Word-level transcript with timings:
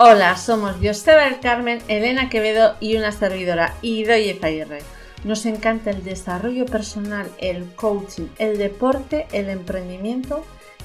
Hola, 0.00 0.36
somos 0.36 0.76
Joseba 0.80 1.24
del 1.24 1.40
Carmen, 1.40 1.82
Elena 1.88 2.28
Quevedo 2.28 2.76
y 2.78 2.96
una 2.96 3.10
servidora, 3.10 3.74
Idoye 3.82 4.38
Zaguirre. 4.40 4.78
Nos 5.24 5.44
encanta 5.44 5.90
el 5.90 6.04
desarrollo 6.04 6.66
personal, 6.66 7.28
el 7.38 7.64
coaching, 7.74 8.28
el 8.38 8.58
deporte, 8.58 9.26
el 9.32 9.48
emprendimiento 9.48 10.44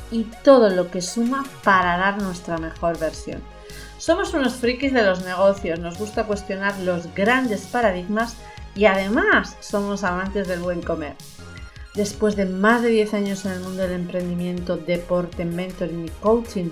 y 0.10 0.24
todo 0.44 0.72
lo 0.72 0.90
que 0.90 1.04
suma 1.04 1.46
para 1.64 1.96
dar 1.98 2.20
nuestra 2.24 2.58
mejor 2.58 2.98
versión. 2.98 3.44
Somos 4.00 4.34
unos 4.34 4.56
frikis 4.56 4.94
de 4.94 5.04
los 5.04 5.24
negocios, 5.24 5.78
nos 5.78 6.00
gusta 6.00 6.24
cuestionar 6.24 6.80
los 6.80 7.14
grandes 7.14 7.68
paradigmas 7.68 8.36
y 8.74 8.86
además 8.86 9.56
somos 9.60 10.04
amantes 10.04 10.48
del 10.48 10.62
buen 10.62 10.82
comer. 10.82 11.14
Después 11.94 12.36
de 12.36 12.46
más 12.46 12.82
de 12.82 12.90
10 12.90 13.14
años 13.14 13.46
en 13.46 13.52
el 13.52 13.60
mundo 13.60 13.84
del 13.84 13.92
emprendimiento, 13.92 14.76
deporte, 14.76 15.46
mentoring 15.46 16.06
y 16.08 16.10
coaching, 16.20 16.72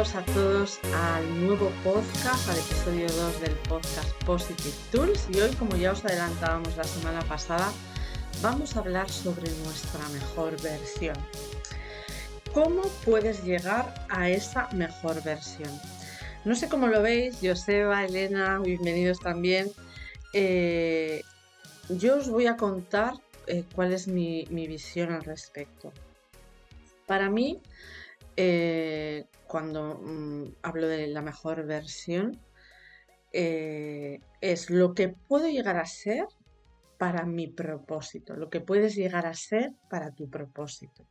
Bienvenidos 0.00 0.14
a 0.14 0.32
todos 0.32 0.80
al 0.94 1.46
nuevo 1.46 1.70
podcast, 1.84 2.48
al 2.48 2.58
episodio 2.58 3.06
2 3.06 3.40
del 3.42 3.52
podcast 3.68 4.10
Positive 4.24 4.74
Tools. 4.90 5.26
Y 5.28 5.40
hoy, 5.40 5.54
como 5.56 5.76
ya 5.76 5.92
os 5.92 6.02
adelantábamos 6.02 6.74
la 6.78 6.84
semana 6.84 7.20
pasada, 7.22 7.70
vamos 8.40 8.74
a 8.74 8.78
hablar 8.78 9.10
sobre 9.10 9.50
nuestra 9.64 10.08
mejor 10.08 10.58
versión. 10.62 11.16
¿Cómo 12.54 12.82
puedes 13.04 13.44
llegar 13.44 14.06
a 14.08 14.30
esa 14.30 14.70
mejor 14.72 15.22
versión? 15.22 15.70
No 16.46 16.54
sé 16.54 16.70
cómo 16.70 16.86
lo 16.86 17.02
veis, 17.02 17.36
Joseba, 17.42 18.02
Elena, 18.02 18.58
bienvenidos 18.58 19.20
también. 19.20 19.70
Eh, 20.32 21.22
yo 21.90 22.16
os 22.16 22.30
voy 22.30 22.46
a 22.46 22.56
contar 22.56 23.14
eh, 23.46 23.64
cuál 23.74 23.92
es 23.92 24.08
mi 24.08 24.46
visión 24.50 25.12
al 25.12 25.24
respecto. 25.24 25.92
Para 27.06 27.28
mí, 27.28 27.60
eh, 28.42 29.26
cuando 29.46 30.00
mm, 30.02 30.54
hablo 30.62 30.88
de 30.88 31.08
la 31.08 31.20
mejor 31.20 31.66
versión, 31.66 32.40
eh, 33.32 34.20
es 34.40 34.70
lo 34.70 34.94
que 34.94 35.08
puedo 35.08 35.46
llegar 35.46 35.76
a 35.76 35.84
ser 35.84 36.26
para 36.96 37.26
mi 37.26 37.48
propósito, 37.48 38.36
lo 38.36 38.48
que 38.48 38.62
puedes 38.62 38.94
llegar 38.94 39.26
a 39.26 39.34
ser 39.34 39.74
para 39.90 40.12
tu 40.12 40.30
propósito. 40.30 41.04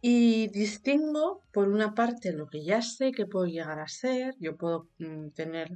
Y 0.00 0.46
distingo, 0.48 1.42
por 1.50 1.68
una 1.68 1.92
parte, 1.92 2.32
lo 2.32 2.46
que 2.46 2.62
ya 2.64 2.82
sé 2.82 3.10
que 3.10 3.26
puedo 3.26 3.46
llegar 3.46 3.80
a 3.80 3.88
ser. 3.88 4.36
Yo 4.38 4.56
puedo 4.56 4.88
mm, 4.98 5.30
tener, 5.30 5.72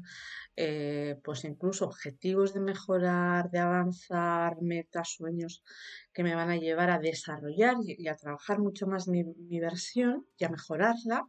eh, 0.54 1.18
pues 1.24 1.44
incluso 1.44 1.86
objetivos 1.86 2.54
de 2.54 2.60
mejorar, 2.60 3.50
de 3.50 3.58
avanzar, 3.58 4.62
metas, 4.62 5.14
sueños 5.16 5.64
que 6.12 6.22
me 6.22 6.36
van 6.36 6.50
a 6.50 6.56
llevar 6.56 6.90
a 6.90 7.00
desarrollar 7.00 7.76
y, 7.84 8.06
a 8.06 8.16
trabajar 8.16 8.60
mucho 8.60 8.86
más 8.86 9.08
mi, 9.08 9.24
mi 9.24 9.58
versión 9.58 10.24
y 10.38 10.44
a 10.44 10.50
mejorarla. 10.50 11.26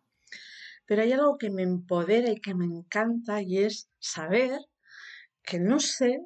Pero 0.85 1.01
hay 1.01 1.13
algo 1.13 1.37
que 1.39 1.49
me 1.49 1.63
empodera 1.63 2.29
y 2.29 2.41
que 2.41 2.53
me 2.53 2.65
encanta 2.65 3.41
y 3.41 3.59
es 3.59 3.89
saber 3.99 4.59
que 5.41 5.59
no 5.59 5.79
sé, 5.79 6.19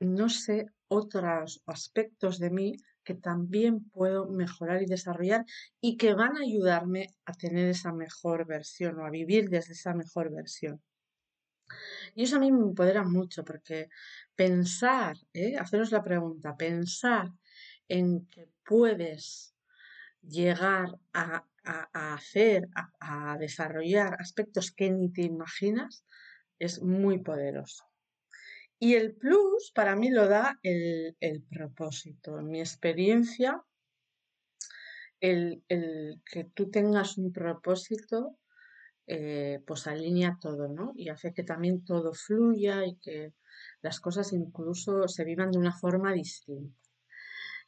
no 0.00 0.28
sé 0.28 0.66
otros 0.88 1.62
aspectos 1.66 2.38
de 2.38 2.50
mí 2.50 2.76
que 3.06 3.14
también 3.14 3.88
puedo 3.90 4.26
mejorar 4.26 4.82
y 4.82 4.86
desarrollar 4.86 5.46
y 5.80 5.96
que 5.96 6.12
van 6.12 6.36
a 6.36 6.40
ayudarme 6.40 7.14
a 7.24 7.32
tener 7.32 7.68
esa 7.68 7.92
mejor 7.92 8.46
versión 8.46 8.98
o 8.98 9.06
a 9.06 9.10
vivir 9.10 9.48
desde 9.48 9.72
esa 9.74 9.94
mejor 9.94 10.30
versión. 10.30 10.82
Y 12.14 12.24
eso 12.24 12.36
a 12.36 12.40
mí 12.40 12.50
me 12.50 12.62
empodera 12.62 13.04
mucho 13.04 13.44
porque 13.44 13.88
pensar, 14.34 15.16
¿eh? 15.32 15.56
haceros 15.56 15.92
la 15.92 16.02
pregunta, 16.02 16.56
pensar 16.56 17.30
en 17.88 18.26
que 18.26 18.48
puedes 18.64 19.54
llegar 20.20 20.88
a, 21.12 21.44
hacer, 21.92 22.68
a, 22.74 23.32
a 23.32 23.38
desarrollar 23.38 24.16
aspectos 24.20 24.72
que 24.72 24.90
ni 24.90 25.12
te 25.12 25.22
imaginas, 25.22 26.04
es 26.58 26.82
muy 26.82 27.18
poderoso. 27.18 27.84
Y 28.78 28.94
el 28.94 29.14
plus 29.14 29.72
para 29.74 29.96
mí 29.96 30.10
lo 30.10 30.28
da 30.28 30.58
el, 30.62 31.16
propósito. 31.48 32.38
En 32.38 32.48
mi 32.48 32.60
experiencia, 32.60 33.62
el, 35.20 35.62
que 35.68 36.44
tú 36.44 36.70
tengas 36.70 37.16
un 37.16 37.32
propósito, 37.32 38.38
eh, 39.06 39.60
pues 39.66 39.86
alinea 39.86 40.36
todo, 40.40 40.68
¿no? 40.68 40.92
Y 40.94 41.08
hace 41.08 41.32
que 41.32 41.42
también 41.42 41.84
todo 41.84 42.12
fluya 42.12 42.84
y 42.84 42.96
que 42.96 43.32
las 43.80 44.00
cosas 44.00 44.32
incluso 44.32 45.08
se 45.08 45.24
vivan 45.24 45.52
de 45.52 45.58
una 45.58 45.72
forma 45.72 46.12
distinta. 46.12 46.85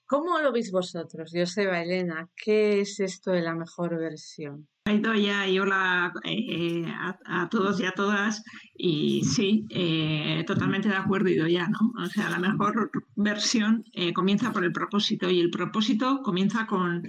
¿Cómo 0.08 0.38
lo 0.38 0.52
veis 0.52 0.72
vosotros, 0.72 1.32
Joseba, 1.34 1.82
Elena? 1.82 2.30
¿Qué 2.34 2.80
es 2.80 2.98
esto 2.98 3.30
de 3.30 3.42
la 3.42 3.54
mejor 3.54 3.98
versión? 3.98 4.66
ya 4.86 5.46
y 5.46 5.58
hola 5.58 6.14
eh, 6.24 6.86
a, 7.26 7.48
todos 7.50 7.78
y 7.78 7.84
a 7.84 7.92
todas. 7.92 8.42
Y 8.74 9.22
sí, 9.24 9.66
eh, 9.68 10.44
totalmente 10.46 10.88
de 10.88 10.96
acuerdo, 10.96 11.28
ya 11.46 11.68
¿no? 11.68 11.92
O 12.02 12.06
sea, 12.06 12.30
la 12.30 12.38
mejor 12.38 12.90
versión 13.16 13.84
eh, 13.92 14.14
comienza 14.14 14.50
por 14.50 14.64
el 14.64 14.72
propósito 14.72 15.28
y 15.28 15.40
el 15.40 15.50
propósito 15.50 16.22
comienza 16.22 16.66
con 16.66 17.02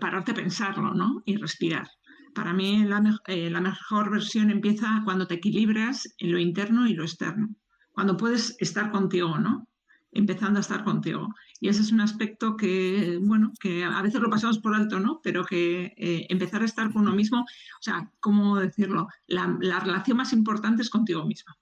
pararte 0.00 0.32
a 0.32 0.34
pensarlo, 0.34 0.94
¿no? 0.94 1.22
Y 1.26 1.36
respirar. 1.36 1.88
Para 2.34 2.54
mí 2.54 2.84
la, 2.84 3.02
la 3.26 3.60
mejor 3.60 4.10
versión 4.10 4.50
empieza 4.50 5.02
cuando 5.04 5.26
te 5.26 5.34
equilibras 5.34 6.08
en 6.16 6.32
lo 6.32 6.38
interno 6.38 6.86
y 6.86 6.94
lo 6.94 7.04
externo. 7.04 7.50
Cuando 7.92 8.16
puedes 8.16 8.56
estar 8.60 8.90
contigo, 8.90 9.38
¿no? 9.38 9.66
Empezando 10.12 10.58
a 10.58 10.60
estar 10.60 10.84
contigo. 10.84 11.28
Y 11.60 11.68
ese 11.68 11.82
es 11.82 11.92
un 11.92 12.00
aspecto 12.00 12.56
que, 12.56 13.18
bueno, 13.22 13.52
que 13.60 13.84
a 13.84 14.02
veces 14.02 14.20
lo 14.20 14.30
pasamos 14.30 14.58
por 14.58 14.74
alto, 14.74 14.98
¿no? 14.98 15.20
Pero 15.22 15.44
que 15.44 15.94
eh, 15.96 16.26
empezar 16.28 16.62
a 16.62 16.64
estar 16.64 16.92
con 16.92 17.02
uno 17.02 17.14
mismo, 17.14 17.40
o 17.40 17.82
sea, 17.82 18.10
¿cómo 18.20 18.56
decirlo? 18.56 19.08
La, 19.26 19.56
la, 19.60 19.80
relación 19.80 20.16
más 20.16 20.32
importante 20.32 20.82
es 20.82 20.90
contigo 20.90 21.24
misma, 21.24 21.56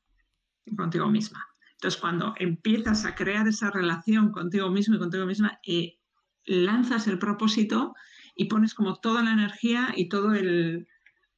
contigo 0.77 1.09
misma. 1.09 1.47
Entonces, 1.73 2.01
cuando 2.01 2.35
empiezas 2.39 3.05
a 3.05 3.15
crear 3.15 3.47
esa 3.47 3.71
relación 3.71 4.33
contigo 4.33 4.71
mismo 4.71 4.97
y 4.97 4.99
contigo 4.99 5.27
misma, 5.27 5.61
eh, 5.67 5.99
lanzas 6.45 7.07
el 7.07 7.19
propósito 7.19 7.95
y 8.35 8.47
pones 8.47 8.75
como 8.75 8.97
toda 8.97 9.23
la 9.23 9.33
energía 9.33 9.93
y 9.95 10.09
todo 10.09 10.35
el, 10.35 10.89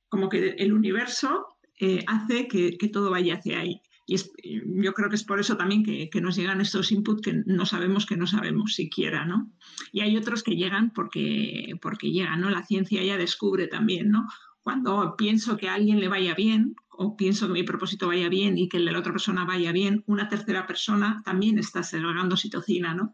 como 0.09 0.29
que 0.29 0.51
el 0.51 0.73
universo 0.73 1.47
eh, 1.81 2.05
hace 2.07 2.47
que 2.47 2.77
todo 2.93 3.11
vaya 3.11 3.37
hacia 3.37 3.61
ahí. 3.61 3.83
Y 4.11 4.83
yo 4.83 4.93
creo 4.93 5.09
que 5.09 5.15
es 5.15 5.23
por 5.23 5.39
eso 5.39 5.57
también 5.57 5.85
que, 5.85 6.21
nos 6.21 6.35
llegan 6.35 6.61
estos 6.61 6.91
inputs 6.91 7.23
que 7.23 7.43
no 7.47 7.65
sabemos 7.65 8.07
que 8.07 8.17
no 8.17 8.27
sabemos 8.27 8.75
siquiera, 8.75 9.25
¿no? 9.25 9.53
Y 9.93 10.01
hay 10.01 10.17
otros 10.17 10.43
que 10.43 10.57
llegan 10.57 10.91
porque, 10.93 11.75
porque 11.81 12.11
llegan, 12.11 12.41
¿no? 12.41 12.51
La 12.51 12.67
ciencia 12.67 13.05
ya 13.05 13.17
descubre 13.17 13.69
también, 13.69 14.11
¿no? 14.11 14.27
Cuando 14.63 15.15
pienso 15.17 15.57
que 15.57 15.69
a 15.69 15.75
alguien 15.75 16.01
le 16.01 16.09
vaya 16.09 16.35
bien 16.35 16.75
o 16.91 17.17
pienso 17.17 17.47
que 17.47 17.53
mi 17.53 17.63
propósito 17.63 18.09
vaya 18.09 18.29
bien 18.29 18.59
y 18.59 18.69
que 18.69 18.79
el 18.79 18.85
de 18.85 18.91
la 18.91 18.99
otra 18.99 19.13
persona 19.13 19.45
vaya 19.45 19.71
bien, 19.71 20.03
una 20.09 20.29
tercera 20.29 20.67
persona 20.67 21.23
también 21.25 21.61
está 21.61 21.85
segregando 21.85 22.37
citocina, 22.37 22.93
¿no? 22.95 23.13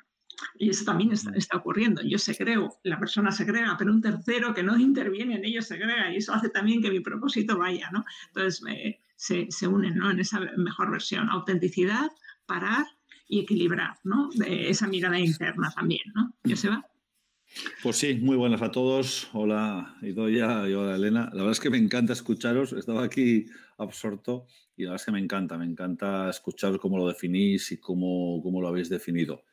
Y 0.58 0.70
eso 0.70 0.86
también 0.86 1.12
está, 1.12 1.30
está, 1.34 1.58
ocurriendo. 1.58 2.00
Yo 2.04 2.16
segrego, 2.16 2.78
la 2.84 2.98
persona 2.98 3.32
segrega, 3.32 3.76
pero 3.76 3.92
un 3.92 4.00
tercero 4.00 4.54
que 4.54 4.62
no 4.62 4.78
interviene 4.78 5.34
en 5.34 5.44
ello 5.44 5.60
segrega 5.60 6.10
y 6.10 6.16
eso 6.16 6.32
hace 6.32 6.48
también 6.48 6.80
que 6.80 6.90
mi 6.90 7.00
propósito 7.00 7.58
vaya, 7.58 7.90
¿no? 7.90 8.02
Entonces, 8.28 8.62
me 8.62 9.00
se, 9.16 9.48
unen 9.66 9.96
¿no? 9.96 10.10
en 10.10 10.20
esa 10.20 10.40
mejor 10.56 10.90
versión. 10.90 11.28
Autenticidad, 11.30 12.10
parar 12.46 12.86
y 13.28 13.40
equilibrar, 13.40 13.98
¿no? 14.04 14.28
De 14.34 14.70
esa 14.70 14.86
mirada 14.86 15.18
interna 15.18 15.72
también, 15.74 16.12
¿no? 16.14 16.32
va 16.70 16.86
Pues 17.82 17.96
sí, 17.96 18.14
muy 18.22 18.36
buenas 18.36 18.62
a 18.62 18.70
todos. 18.70 19.28
Hola 19.32 19.96
Idoya 20.02 20.68
y 20.68 20.74
hola 20.74 20.96
Elena. 20.96 21.24
La 21.32 21.38
verdad 21.38 21.52
es 21.52 21.60
que 21.60 21.70
me 21.70 21.78
encanta 21.78 22.12
escucharos. 22.12 22.72
Estaba 22.72 23.02
aquí 23.02 23.46
absorto 23.78 24.46
y 24.76 24.84
la 24.84 24.90
verdad 24.90 25.02
es 25.02 25.06
que 25.06 25.12
me 25.12 25.20
encanta, 25.20 25.58
me 25.58 25.64
encanta 25.64 26.30
escucharos 26.30 26.78
cómo 26.78 26.98
lo 26.98 27.08
definís 27.08 27.72
y 27.72 27.78
cómo, 27.78 28.40
cómo 28.42 28.60
lo 28.60 28.68
habéis 28.68 28.88
definido. 28.88 29.44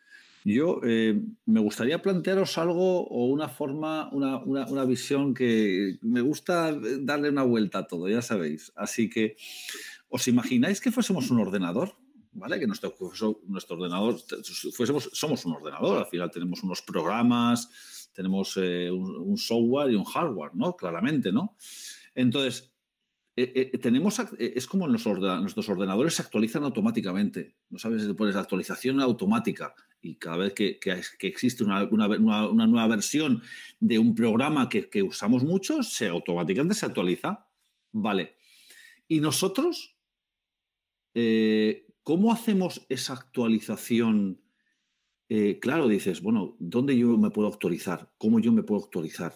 Yo 0.45 0.81
eh, 0.83 1.21
me 1.45 1.59
gustaría 1.61 2.01
plantearos 2.01 2.57
algo 2.57 3.07
o 3.07 3.27
una 3.27 3.47
forma, 3.47 4.09
una, 4.11 4.85
visión 4.85 5.33
que 5.33 5.97
me 6.01 6.21
gusta 6.21 6.77
darle 6.99 7.29
una 7.29 7.43
vuelta 7.43 7.79
a 7.79 7.87
todo, 7.87 8.09
ya 8.09 8.21
sabéis. 8.21 8.73
Así 8.75 9.09
que, 9.09 9.37
¿os 10.09 10.27
imagináis 10.27 10.81
que 10.81 10.91
fuésemos 10.91 11.31
un 11.31 11.39
ordenador? 11.39 11.95
¿Vale? 12.33 12.59
Que 12.59 12.67
nuestro, 12.67 12.95
nuestro 13.47 13.77
ordenador, 13.77 14.17
fuésemos, 14.75 15.09
somos 15.13 15.45
un 15.45 15.53
ordenador, 15.53 15.99
al 15.99 16.07
final 16.07 16.31
tenemos 16.31 16.63
unos 16.63 16.81
programas, 16.81 18.09
tenemos 18.13 18.57
eh, 18.57 18.89
un, 18.91 19.37
software 19.37 19.91
y 19.91 19.95
un 19.95 20.03
hardware, 20.03 20.51
¿no? 20.55 20.75
Claramente, 20.75 21.31
¿no? 21.31 21.55
Entonces, 22.15 22.73
eh, 23.35 23.71
eh, 23.73 23.77
tenemos, 23.79 24.19
es 24.37 24.67
como 24.67 24.87
nuestros 24.87 25.69
ordenadores 25.69 26.13
se 26.15 26.21
actualizan 26.21 26.63
automáticamente, 26.63 27.55
¿no 27.69 27.79
sabes? 27.79 28.03
Pones 28.13 28.35
actualización 28.35 29.01
automática 29.01 29.73
y 30.03 30.15
cada 30.15 30.38
vez 30.38 30.53
que, 30.53 30.79
existe 31.21 31.63
una, 31.63 31.85
nueva 31.85 32.88
versión 32.88 33.41
de 33.79 33.97
un 33.97 34.13
programa 34.13 34.69
que, 34.69 34.89
que 34.89 35.01
usamos 35.01 35.44
mucho, 35.44 35.81
se 35.81 36.07
automáticamente 36.07 36.75
se 36.75 36.85
actualiza. 36.85 37.47
Vale. 37.91 38.35
¿Y 39.07 39.19
nosotros? 39.19 39.95
¿Cómo 42.03 42.33
hacemos 42.33 42.85
esa 42.89 43.13
actualización? 43.13 44.41
Eh, 45.29 45.57
claro, 45.59 45.88
dices, 45.88 46.21
bueno, 46.21 46.57
¿dónde 46.59 46.97
yo 46.97 47.17
me 47.17 47.29
puedo 47.29 47.47
actualizar? 47.47 48.11
¿Cómo 48.17 48.39
yo 48.39 48.51
me 48.51 48.63
puedo 48.63 48.83
actualizar? 48.83 49.33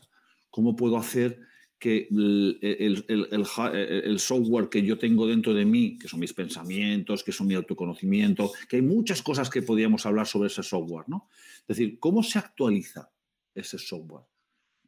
¿Cómo 0.49 0.75
puedo 0.75 0.97
hacer 0.97 1.39
que 1.79 2.07
el, 2.09 3.45
software 4.19 4.69
que 4.69 4.83
yo 4.83 4.97
tengo 4.97 5.27
dentro 5.27 5.53
de 5.53 5.65
mí, 5.65 5.97
que 5.97 6.07
son 6.07 6.19
mis 6.19 6.33
pensamientos, 6.33 7.23
que 7.23 7.31
son 7.31 7.47
mi 7.47 7.53
autoconocimiento, 7.53 8.51
que 8.67 8.77
hay 8.77 8.81
muchas 8.81 9.21
cosas 9.21 9.49
que 9.49 9.61
podríamos 9.61 10.05
hablar 10.05 10.25
sobre 10.25 10.47
ese 10.47 10.63
software, 10.63 11.05
¿no? 11.07 11.29
Es 11.61 11.77
decir, 11.77 11.99
¿cómo 11.99 12.23
se 12.23 12.39
actualiza 12.39 13.11
ese 13.53 13.77
software? 13.77 14.25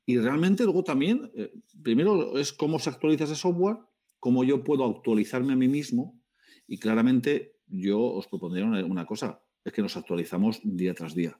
Y 0.05 0.17
realmente 0.17 0.63
luego 0.63 0.83
también, 0.83 1.31
eh, 1.35 1.53
primero 1.83 2.37
es 2.39 2.51
cómo 2.51 2.79
se 2.79 2.89
actualiza 2.89 3.25
ese 3.25 3.35
software, 3.35 3.77
cómo 4.19 4.43
yo 4.43 4.63
puedo 4.63 4.83
actualizarme 4.85 5.53
a 5.53 5.55
mí 5.55 5.67
mismo 5.67 6.19
y 6.67 6.79
claramente 6.79 7.59
yo 7.67 8.01
os 8.01 8.27
propondría 8.27 8.65
una, 8.65 9.05
cosa, 9.05 9.43
es 9.63 9.71
que 9.71 9.83
nos 9.83 9.95
actualizamos 9.95 10.59
día 10.63 10.93
tras 10.93 11.13
día. 11.13 11.39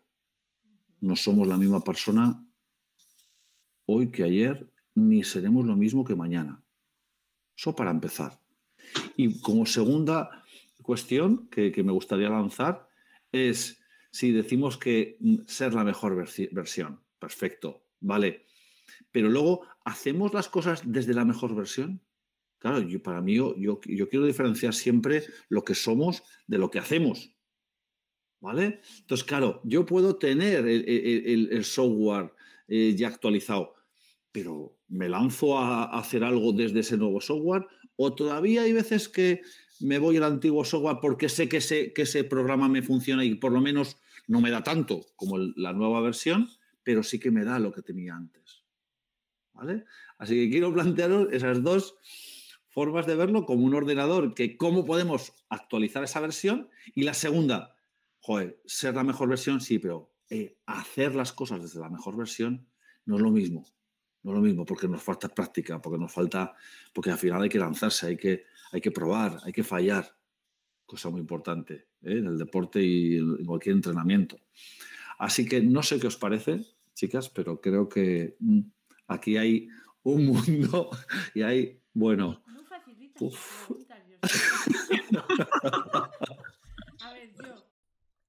No 1.01 1.15
somos 1.15 1.47
la 1.47 1.57
misma 1.57 1.83
persona 1.83 2.45
hoy 3.85 4.11
que 4.11 4.23
ayer, 4.23 4.71
ni 5.07 5.23
seremos 5.23 5.65
lo 5.65 5.75
mismo 5.75 6.03
que 6.03 6.15
mañana. 6.15 6.63
Eso 7.57 7.75
para 7.75 7.91
empezar. 7.91 8.39
Y 9.15 9.39
como 9.41 9.65
segunda 9.65 10.43
cuestión 10.81 11.47
que, 11.49 11.71
me 11.83 11.91
gustaría 11.91 12.29
lanzar 12.29 12.87
es 13.31 13.81
si 14.11 14.31
decimos 14.31 14.77
que 14.77 15.17
ser 15.45 15.73
la 15.73 15.83
mejor 15.83 16.15
versión, 16.51 17.01
perfecto, 17.19 17.85
vale, 17.99 18.47
pero 19.11 19.29
luego 19.29 19.67
hacemos 19.85 20.33
las 20.33 20.49
cosas 20.49 20.81
desde 20.85 21.13
la 21.13 21.25
mejor 21.25 21.55
versión. 21.55 22.01
Claro, 22.57 22.79
yo, 22.79 23.01
para 23.01 23.21
mí 23.21 23.35
yo, 23.35 23.55
yo, 23.55 23.79
quiero 23.79 24.25
diferenciar 24.25 24.73
siempre 24.73 25.23
lo 25.47 25.63
que 25.63 25.75
somos 25.75 26.23
de 26.47 26.57
lo 26.57 26.71
que 26.71 26.79
hacemos. 26.79 27.35
¿Vale? 28.41 28.81
Entonces, 29.01 29.25
claro, 29.25 29.61
yo 29.63 29.85
puedo 29.85 30.17
tener 30.17 30.65
el, 30.65 31.63
software 31.65 32.33
eh, 32.67 32.95
ya 32.95 33.09
actualizado, 33.09 33.75
pero 34.31 34.78
¿me 34.89 35.07
lanzo 35.07 35.57
a, 35.57 35.85
hacer 35.97 36.23
algo 36.23 36.51
desde 36.51 36.81
ese 36.81 36.97
nuevo 36.97 37.21
software? 37.21 37.67
¿O 37.95 38.13
todavía 38.13 38.63
hay 38.63 38.73
veces 38.73 39.07
que 39.09 39.41
me 39.79 39.99
voy 39.99 40.17
al 40.17 40.23
antiguo 40.23 40.65
software 40.65 40.97
porque 41.01 41.29
sé 41.29 41.47
que 41.47 41.57
ese, 41.57 41.93
que 41.93 42.03
ese 42.03 42.23
programa 42.23 42.67
me 42.67 42.81
funciona 42.81 43.23
y 43.23 43.35
por 43.35 43.51
lo 43.51 43.61
menos 43.61 43.97
no 44.27 44.41
me 44.41 44.51
da 44.51 44.63
tanto 44.63 45.05
como 45.15 45.37
la 45.37 45.73
nueva 45.73 46.01
versión, 46.01 46.49
pero 46.83 47.03
sí 47.03 47.19
que 47.19 47.31
me 47.31 47.45
da 47.45 47.59
lo 47.59 47.71
que 47.71 47.81
tenía 47.81 48.15
antes? 48.15 48.63
¿Vale? 49.53 49.85
Así 50.17 50.35
que 50.35 50.49
quiero 50.49 50.73
plantearos 50.73 51.29
esas 51.31 51.63
dos 51.63 51.95
formas 52.69 53.05
de 53.05 53.15
verlo 53.15 53.45
como 53.45 53.65
un 53.65 53.73
ordenador, 53.73 54.33
que 54.33 54.57
cómo 54.57 54.85
podemos 54.85 55.33
actualizar 55.49 56.03
esa 56.03 56.19
versión. 56.19 56.69
Y 56.95 57.03
la 57.03 57.13
segunda, 57.13 57.75
joder, 58.19 58.61
ser 58.65 58.95
la 58.95 59.03
mejor 59.03 59.29
versión, 59.29 59.59
sí, 59.59 59.79
pero 59.79 60.13
eh, 60.29 60.57
hacer 60.65 61.15
las 61.15 61.33
cosas 61.33 61.61
desde 61.61 61.79
la 61.79 61.89
mejor 61.89 62.15
versión 62.15 62.67
no 63.05 63.15
es 63.15 63.21
lo 63.21 63.31
mismo. 63.31 63.65
No 64.29 64.35
es 64.35 64.41
lo 64.41 64.45
mismo 64.45 64.63
porque 64.63 64.87
nos 64.87 65.01
falta 65.01 65.27
práctica, 65.27 65.81
porque 65.81 65.97
nos 65.97 66.11
falta, 66.11 66.53
porque 66.93 67.09
al 67.09 67.17
final 67.17 67.41
hay 67.41 67.49
que 67.49 67.57
lanzarse, 67.57 68.05
hay 68.05 68.15
que, 68.15 68.45
hay 68.71 68.79
que 68.79 68.91
probar, 68.91 69.39
hay 69.43 69.51
que 69.51 69.63
fallar. 69.63 70.15
Cosa 70.85 71.09
muy 71.09 71.19
importante 71.19 71.87
¿eh? 72.03 72.19
en 72.19 72.27
el 72.27 72.37
deporte 72.37 72.79
y 72.79 73.17
en 73.17 73.43
cualquier 73.43 73.77
entrenamiento. 73.77 74.39
Así 75.17 75.47
que 75.47 75.61
no 75.61 75.81
sé 75.81 75.99
qué 75.99 76.05
os 76.05 76.17
parece, 76.17 76.63
chicas, 76.93 77.27
pero 77.29 77.59
creo 77.59 77.89
que 77.89 78.35
mm, 78.39 78.59
aquí 79.07 79.35
hay 79.37 79.67
un 80.03 80.27
mundo 80.27 80.91
y 81.33 81.41
hay, 81.41 81.81
bueno, 81.93 82.43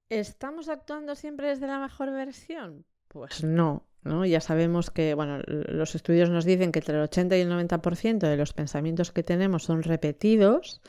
¿Estamos 0.09 0.71
actuando 0.71 1.15
siempre 1.15 1.49
desde 1.49 1.67
la 1.67 1.79
mejor 1.79 2.11
versión? 2.11 2.87
Pues 3.09 3.45
no, 3.45 3.90
Ya 4.05 4.41
sabemos 4.41 4.91
que, 4.91 5.15
bueno, 5.15 5.41
los 5.47 5.95
estudios 5.95 6.31
nos 6.31 6.45
dicen 6.45 6.73
que 6.73 6.79
entre 6.79 6.97
el 6.97 7.03
80 7.03 7.37
y 7.37 7.41
el 7.43 7.51
90% 7.51 8.19
de 8.19 8.37
los 8.37 8.53
pensamientos 8.53 9.13
que 9.13 9.23
tenemos 9.23 9.65
son 9.65 9.83
repetidos, 9.83 10.81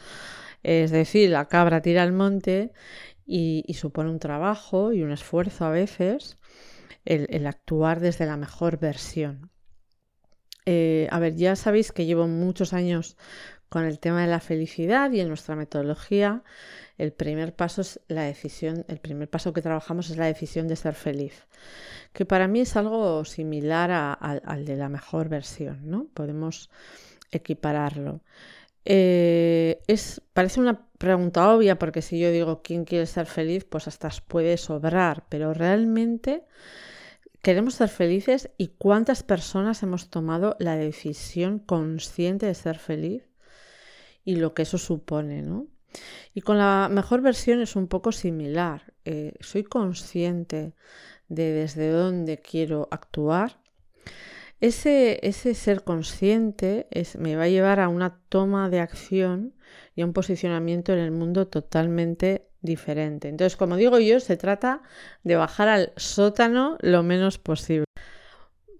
es 0.63 0.91
decir, 0.91 1.29
la 1.29 1.47
cabra 1.47 1.81
tira 1.81 2.03
al 2.03 2.13
monte 2.13 2.71
y, 3.25 3.65
supone 3.73 4.09
un 4.09 4.19
trabajo 4.19 4.93
y 4.93 5.03
un 5.03 5.11
esfuerzo 5.11 5.65
a 5.65 5.71
veces 5.71 6.37
el 7.05 7.47
actuar 7.47 7.99
desde 7.99 8.25
la 8.25 8.37
mejor 8.37 8.79
versión. 8.79 9.51
Eh, 10.65 11.07
a 11.09 11.19
ver, 11.19 11.35
ya 11.35 11.55
sabéis 11.55 11.91
que 11.91 12.05
llevo 12.05 12.27
muchos 12.27 12.73
años 12.73 13.17
con 13.71 13.85
el 13.85 13.99
tema 13.99 14.19
de 14.19 14.27
la 14.27 14.41
felicidad 14.41 15.13
y 15.13 15.21
en 15.21 15.29
nuestra 15.29 15.55
metodología 15.55 16.43
el 16.97 17.13
primer 17.13 17.55
paso 17.55 17.79
es 17.79 18.01
la 18.09 18.23
decisión, 18.23 18.83
el 18.89 18.99
primer 18.99 19.29
paso 19.29 19.53
que 19.53 19.61
trabajamos 19.61 20.09
es 20.09 20.17
la 20.17 20.25
decisión 20.25 20.67
de 20.67 20.75
ser 20.75 20.93
feliz, 20.93 21.47
que 22.11 22.25
para 22.25 22.49
mí 22.49 22.59
es 22.59 22.75
algo 22.75 23.23
similar 23.23 23.89
al 24.19 24.65
de 24.65 24.75
la 24.75 24.89
mejor 24.89 25.29
versión, 25.29 25.89
¿no? 25.89 26.07
Podemos 26.13 26.69
equipararlo. 27.31 28.19
Eh, 28.83 29.81
es, 29.87 30.21
parece 30.33 30.59
una 30.59 30.85
pregunta 30.97 31.49
obvia 31.55 31.79
porque 31.79 32.01
si 32.01 32.19
yo 32.19 32.29
digo 32.29 32.61
quién 32.61 32.83
quiere 32.83 33.05
ser 33.05 33.25
feliz, 33.25 33.63
pues 33.63 33.87
hasta 33.87 34.09
puede 34.27 34.57
sobrar, 34.57 35.23
pero 35.29 35.53
realmente 35.53 36.43
queremos 37.41 37.75
ser 37.75 37.87
felices 37.87 38.49
y 38.57 38.67
cuántas 38.67 39.23
personas 39.23 39.81
hemos 39.81 40.09
tomado 40.09 40.57
la 40.59 40.75
decisión 40.75 41.57
consciente 41.57 42.47
de 42.47 42.53
ser 42.53 42.77
feliz 42.77 43.30
y 44.23 44.35
lo 44.35 44.53
que 44.53 44.63
eso 44.63 44.77
supone, 44.77 45.41
¿no? 45.41 45.67
Y 46.33 46.41
con 46.41 46.57
la 46.57 46.89
mejor 46.89 47.21
versión 47.21 47.61
es 47.61 47.75
un 47.75 47.87
poco 47.87 48.11
similar. 48.11 48.93
Eh, 49.05 49.33
soy 49.39 49.63
consciente 49.63 50.73
de 51.27 51.51
desde 51.51 51.89
dónde 51.89 52.39
quiero 52.39 52.87
actuar. 52.91 53.59
Ese, 54.59 55.19
ese 55.27 55.55
ser 55.55 55.83
consciente 55.83 56.87
me 57.17 57.35
va 57.35 57.43
a 57.43 57.49
llevar 57.49 57.79
a 57.79 57.89
una 57.89 58.21
toma 58.29 58.69
de 58.69 58.79
acción 58.79 59.55
y 59.95 60.01
a 60.01 60.05
un 60.05 60.13
posicionamiento 60.13 60.93
en 60.93 60.99
el 60.99 61.11
mundo 61.11 61.47
totalmente 61.47 62.47
diferente. 62.61 63.27
Entonces, 63.27 63.57
como 63.57 63.75
digo 63.75 63.97
yo, 63.99 64.19
se 64.19 64.37
trata 64.37 64.83
de 65.23 65.35
bajar 65.35 65.67
al 65.67 65.93
sótano 65.97 66.77
lo 66.81 67.01
menos 67.01 67.39
posible. 67.39 67.85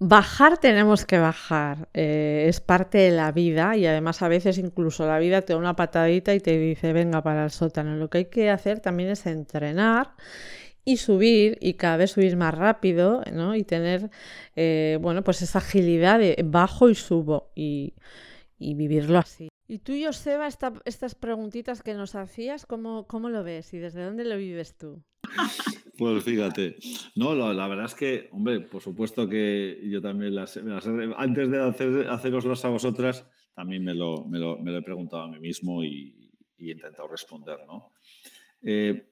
Bajar 0.03 0.58
tenemos 0.58 1.05
que 1.05 1.20
bajar, 1.20 1.88
eh, 1.93 2.46
es 2.48 2.60
parte 2.60 2.98
de 2.98 3.12
la 3.12 3.31
vida 3.31 3.77
y 3.77 3.86
además 3.86 4.24
a 4.24 4.27
veces 4.27 4.58
incluso 4.58 5.05
la 5.05 5.20
vida 5.20 5.43
te 5.43 5.53
da 5.53 5.60
una 5.60 5.75
patadita 5.75 6.34
y 6.34 6.39
te 6.39 6.58
dice 6.58 6.91
venga 6.91 7.22
para 7.22 7.43
el 7.43 7.51
sótano. 7.51 7.96
Lo 7.96 8.10
que 8.10 8.17
hay 8.17 8.25
que 8.25 8.50
hacer 8.50 8.79
también 8.79 9.12
es 9.12 9.27
entrenar 9.27 10.15
y 10.84 10.98
subir 10.98 11.60
y 11.62 11.75
cada 11.75 11.98
vez 11.98 12.13
subir 12.13 12.36
más 12.36 12.55
rápido 12.55 13.22
¿no? 13.31 13.55
y 13.55 13.63
tener 13.63 14.10
eh, 14.55 14.98
bueno 15.00 15.24
pues 15.24 15.43
esa 15.43 15.60
agilidad 15.60 16.17
de 16.17 16.36
bajo 16.43 16.89
y 16.89 16.96
subo 16.96 17.51
y, 17.53 17.93
vivirlo 18.58 19.20
así. 19.20 19.50
Y 19.67 19.77
tú, 19.77 19.93
Joseba, 20.03 20.48
esta, 20.48 20.74
estas 20.84 21.13
preguntitas 21.13 21.84
que 21.84 21.93
nos 21.93 22.15
hacías, 22.15 22.65
¿cómo, 22.65 23.05
¿cómo 23.05 23.29
lo 23.29 23.43
ves 23.43 23.72
y 23.75 23.77
desde 23.77 24.03
dónde 24.03 24.25
lo 24.25 24.36
vives 24.38 24.75
tú? 24.75 25.03
Pues 25.97 26.23
fíjate, 26.23 26.77
no, 27.15 27.35
la, 27.35 27.67
verdad 27.67 27.85
es 27.85 27.93
que, 27.93 28.29
hombre, 28.31 28.61
por 28.61 28.81
supuesto 28.81 29.29
que 29.29 29.79
yo 29.83 30.01
también 30.01 30.33
las, 30.33 30.59
antes 31.17 31.51
de 31.51 31.61
hacer, 31.61 32.07
haceroslas 32.09 32.65
a 32.65 32.69
vosotras, 32.69 33.27
también 33.53 33.83
me 33.83 33.93
lo, 33.93 34.25
me 34.25 34.39
lo, 34.39 34.57
me 34.57 34.71
lo, 34.71 34.79
he 34.79 34.81
preguntado 34.81 35.23
a 35.23 35.27
mí 35.27 35.39
mismo 35.39 35.83
y, 35.83 36.31
y 36.57 36.69
he 36.69 36.71
intentado 36.73 37.07
responder, 37.07 37.59
¿no? 37.67 37.91
Eh, 38.63 39.07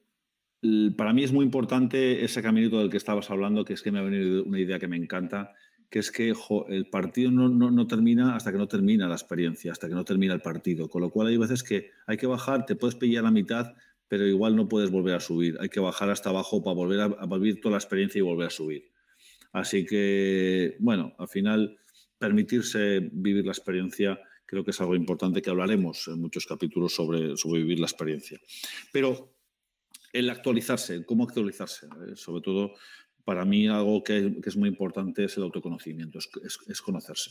para 0.96 1.12
mí 1.12 1.24
es 1.24 1.32
muy 1.32 1.44
importante 1.44 2.24
ese 2.24 2.42
caminito 2.42 2.78
del 2.78 2.90
que 2.90 2.98
estabas 2.98 3.30
hablando, 3.30 3.64
que 3.64 3.72
es 3.72 3.82
que 3.82 3.90
me 3.90 3.98
ha 3.98 4.02
venido 4.02 4.44
una 4.44 4.60
idea 4.60 4.78
que 4.78 4.88
me 4.88 4.96
encanta, 4.96 5.54
que 5.88 5.98
es 5.98 6.10
que 6.12 6.32
el 6.68 6.86
partido 6.86 7.30
no, 7.30 7.86
termina 7.86 8.36
hasta 8.36 8.52
que 8.52 8.58
no 8.58 8.68
termina 8.68 9.08
la 9.08 9.14
experiencia, 9.14 9.72
hasta 9.72 9.88
que 9.88 9.94
no 9.94 10.04
termina 10.04 10.34
el 10.34 10.40
partido. 10.40 10.88
Con 10.88 11.00
lo 11.00 11.10
cual 11.10 11.28
hay 11.28 11.36
veces 11.36 11.62
que 11.62 11.90
hay 12.06 12.16
que 12.16 12.26
bajar, 12.26 12.66
te 12.66 12.76
puedes 12.76 12.94
pillar 12.94 13.24
la 13.24 13.30
mitad, 13.30 13.74
pero 14.10 14.26
igual 14.26 14.56
no 14.56 14.68
puedes 14.68 14.90
volver 14.90 15.14
a 15.14 15.20
subir. 15.20 15.56
Hay 15.60 15.68
que 15.68 15.78
bajar 15.78 16.10
hasta 16.10 16.30
abajo 16.30 16.64
para 16.64 16.74
volver 16.74 17.00
a, 17.00 17.26
vivir 17.38 17.60
toda 17.60 17.74
la 17.74 17.78
experiencia 17.78 18.18
y 18.18 18.22
volver 18.22 18.48
a 18.48 18.50
subir. 18.50 18.90
Así 19.52 19.86
que, 19.86 20.76
bueno, 20.80 21.14
al 21.16 21.28
final, 21.28 21.78
permitirse 22.18 23.08
vivir 23.12 23.46
la 23.46 23.52
experiencia 23.52 24.20
creo 24.46 24.64
que 24.64 24.72
es 24.72 24.80
algo 24.80 24.96
importante 24.96 25.40
que 25.40 25.48
hablaremos 25.48 26.08
en 26.08 26.20
muchos 26.20 26.44
capítulos 26.44 26.92
sobre, 26.92 27.36
sobre 27.36 27.60
vivir 27.60 27.78
la 27.78 27.86
experiencia. 27.86 28.40
Pero 28.92 29.32
el 30.12 30.28
actualizarse, 30.28 31.04
cómo 31.06 31.22
actualizarse, 31.22 31.86
eh, 31.86 32.16
sobre 32.16 32.42
todo 32.42 32.74
para 33.24 33.44
mí 33.44 33.68
algo 33.68 34.02
que, 34.02 34.40
es 34.44 34.56
muy 34.56 34.70
importante 34.70 35.22
es 35.22 35.36
el 35.36 35.44
autoconocimiento, 35.44 36.18
es, 36.18 36.82
conocerse, 36.82 37.30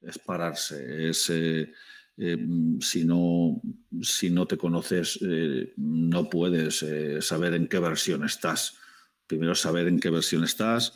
es 0.00 0.18
pararse, 0.18 1.08
es... 1.08 1.30
Eh, 1.30 1.72
eh, 2.16 2.36
si, 2.80 3.04
no, 3.04 3.60
si 4.00 4.30
no 4.30 4.46
te 4.46 4.56
conoces, 4.56 5.18
eh, 5.22 5.72
no 5.76 6.28
puedes 6.28 6.84
saber 7.20 7.54
en 7.54 7.68
qué 7.68 7.78
versión 7.78 8.24
estás. 8.24 8.76
Primero 9.26 9.54
saber 9.54 9.88
en 9.88 9.98
qué 9.98 10.10
versión 10.10 10.44
estás. 10.44 10.94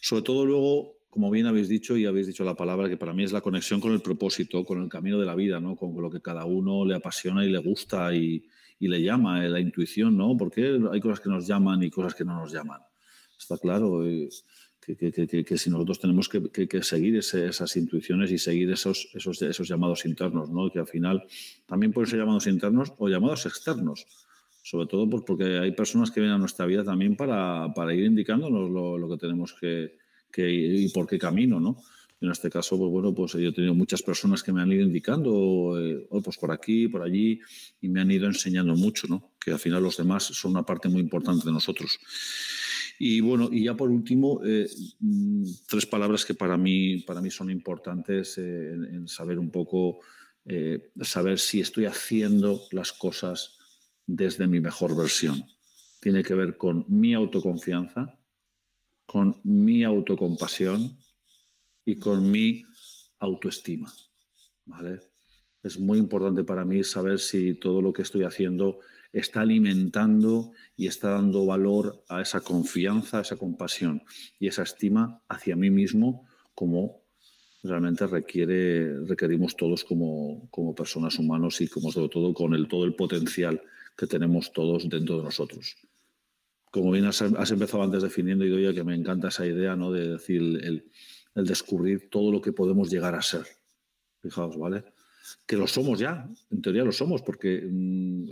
Sobre 0.00 0.22
todo 0.22 0.44
luego, 0.44 0.96
como 1.10 1.30
bien 1.30 1.46
habéis 1.46 1.68
dicho 1.68 1.96
y 1.96 2.06
habéis 2.06 2.26
dicho 2.26 2.44
la 2.44 2.56
palabra, 2.56 2.88
que 2.88 2.96
para 2.96 3.12
mí 3.12 3.22
es 3.22 3.32
la 3.32 3.40
conexión 3.40 3.80
con 3.80 3.92
el 3.92 4.02
propósito, 4.02 4.64
con 4.64 4.82
el 4.82 4.88
camino 4.88 5.18
de 5.18 5.26
la 5.26 5.34
vida, 5.34 5.60
¿no? 5.60 5.76
con 5.76 5.94
lo 6.00 6.10
que 6.10 6.20
cada 6.20 6.44
uno 6.44 6.84
le 6.84 6.94
apasiona 6.94 7.44
y 7.44 7.50
le 7.50 7.58
gusta 7.58 8.14
y, 8.14 8.44
y 8.78 8.88
le 8.88 9.02
llama, 9.02 9.42
la 9.44 9.60
intuición, 9.60 10.16
¿no? 10.16 10.36
Porque 10.36 10.80
hay 10.90 11.00
cosas 11.00 11.20
que 11.20 11.28
nos 11.28 11.46
llaman 11.46 11.82
y 11.82 11.90
cosas 11.90 12.14
que 12.14 12.24
no 12.24 12.34
nos 12.34 12.52
llaman 12.52 12.80
está 13.42 13.58
claro 13.58 14.06
eh, 14.06 14.28
que, 14.84 15.58
si 15.58 15.70
nosotros 15.70 16.00
tenemos 16.00 16.28
que, 16.28 16.82
seguir 16.82 17.16
esas 17.16 17.76
intuiciones 17.76 18.32
y 18.32 18.38
seguir 18.38 18.70
esos, 18.72 19.08
esos, 19.14 19.40
esos 19.42 19.68
llamados 19.68 20.04
internos, 20.04 20.50
¿no? 20.50 20.70
que 20.70 20.80
al 20.80 20.88
final 20.88 21.24
también 21.66 21.92
pueden 21.92 22.10
ser 22.10 22.18
llamados 22.18 22.46
internos 22.48 22.92
o 22.98 23.08
llamados 23.08 23.46
externos, 23.46 24.06
sobre 24.62 24.86
todo 24.86 25.08
porque 25.08 25.58
hay 25.58 25.72
personas 25.72 26.10
que 26.10 26.20
vienen 26.20 26.36
a 26.36 26.38
nuestra 26.38 26.66
vida 26.66 26.84
también 26.84 27.16
para, 27.16 27.72
para 27.74 27.94
ir 27.94 28.04
indicándonos 28.04 28.70
lo, 28.70 29.08
que 29.08 29.16
tenemos 29.16 29.54
que, 29.54 29.94
y 30.36 30.88
por 30.88 31.06
qué 31.06 31.18
camino, 31.18 31.60
¿no? 31.60 31.76
En 32.20 32.30
este 32.30 32.48
caso, 32.48 32.78
pues 32.78 32.88
bueno, 32.88 33.12
pues 33.12 33.32
yo 33.32 33.48
he 33.48 33.52
tenido 33.52 33.74
muchas 33.74 34.00
personas 34.00 34.44
que 34.44 34.52
me 34.52 34.62
han 34.62 34.70
ido 34.70 34.82
indicando, 34.82 35.76
eh, 35.80 36.06
oh, 36.08 36.22
pues 36.22 36.38
por 36.38 36.52
aquí, 36.52 36.86
por 36.86 37.02
allí, 37.02 37.40
y 37.80 37.88
me 37.88 38.00
han 38.00 38.12
ido 38.12 38.26
enseñando 38.26 38.76
mucho, 38.76 39.08
¿no? 39.08 39.32
Que 39.40 39.50
al 39.50 39.58
final 39.58 39.82
los 39.82 39.96
demás 39.96 40.22
son 40.22 40.52
una 40.52 40.62
parte 40.62 40.88
muy 40.88 41.00
importante 41.00 41.44
de 41.44 41.50
nosotros. 41.50 41.98
Y 43.04 43.20
bueno, 43.20 43.48
y 43.50 43.64
ya 43.64 43.76
por 43.76 43.90
último, 43.90 44.40
eh, 44.44 44.70
mm, 45.00 45.42
tres 45.66 45.86
palabras 45.86 46.24
que 46.24 46.34
para 46.34 46.56
mí, 46.56 46.98
para 46.98 47.20
mí 47.20 47.32
son 47.32 47.50
importantes 47.50 48.38
eh, 48.38 48.74
en, 48.74 49.08
saber 49.08 49.40
un 49.40 49.50
poco, 49.50 49.98
eh, 50.44 50.92
saber 51.00 51.40
si 51.40 51.58
estoy 51.58 51.86
haciendo 51.86 52.60
las 52.70 52.92
cosas 52.92 53.58
desde 54.06 54.46
mi 54.46 54.60
mejor 54.60 54.96
versión. 54.96 55.42
Tiene 56.00 56.22
que 56.22 56.34
ver 56.34 56.56
con 56.56 56.84
mi 56.86 57.12
autoconfianza, 57.12 58.20
con 59.04 59.40
mi 59.42 59.82
autocompasión 59.82 60.96
y 61.84 61.96
con 61.98 62.30
mi 62.30 62.62
autoestima. 63.18 63.92
¿vale? 64.64 65.00
Es 65.60 65.76
muy 65.76 65.98
importante 65.98 66.44
para 66.44 66.64
mí 66.64 66.84
saber 66.84 67.18
si 67.18 67.54
todo 67.54 67.82
lo 67.82 67.92
que 67.92 68.02
estoy 68.02 68.22
haciendo 68.22 68.78
está 69.12 69.42
alimentando 69.42 70.52
y 70.76 70.86
está 70.86 71.10
dando 71.10 71.44
valor 71.44 72.02
a 72.08 72.22
esa 72.22 72.40
confianza, 72.40 73.18
a 73.18 73.22
esa 73.22 73.36
compasión 73.36 74.02
y 74.38 74.48
esa 74.48 74.62
estima 74.62 75.22
hacia 75.28 75.56
mí 75.56 75.70
mismo 75.70 76.26
como 76.54 77.02
realmente 77.62 78.06
requiere, 78.06 79.04
requerimos 79.06 79.56
todos 79.56 79.84
como, 79.84 80.48
como 80.50 80.74
personas 80.74 81.18
humanos 81.18 81.60
y 81.60 81.68
como 81.68 81.92
sobre 81.92 82.08
todo 82.08 82.34
con 82.34 82.54
el, 82.54 82.66
todo 82.68 82.84
el 82.84 82.94
potencial 82.94 83.62
que 83.96 84.06
tenemos 84.06 84.52
todos 84.52 84.88
dentro 84.88 85.18
de 85.18 85.24
nosotros. 85.24 85.76
Como 86.70 86.90
bien 86.90 87.04
has, 87.04 87.20
empezado 87.20 87.82
antes 87.82 88.02
definiendo, 88.02 88.46
Idoia, 88.46 88.72
que 88.72 88.82
me 88.82 88.94
encanta 88.94 89.28
esa 89.28 89.46
idea 89.46 89.76
¿no? 89.76 89.92
de 89.92 90.08
decir 90.08 90.40
el, 90.40 90.90
el 91.34 91.46
descubrir 91.46 92.08
todo 92.10 92.32
lo 92.32 92.40
que 92.40 92.52
podemos 92.52 92.90
llegar 92.90 93.14
a 93.14 93.22
ser. 93.22 93.46
Fijaos, 94.20 94.56
¿vale? 94.56 94.84
Que 95.46 95.56
lo 95.56 95.66
somos 95.66 95.98
ya, 95.98 96.28
en 96.50 96.62
teoría 96.62 96.84
lo 96.84 96.92
somos, 96.92 97.22
porque 97.22 97.62
mm, 97.62 98.28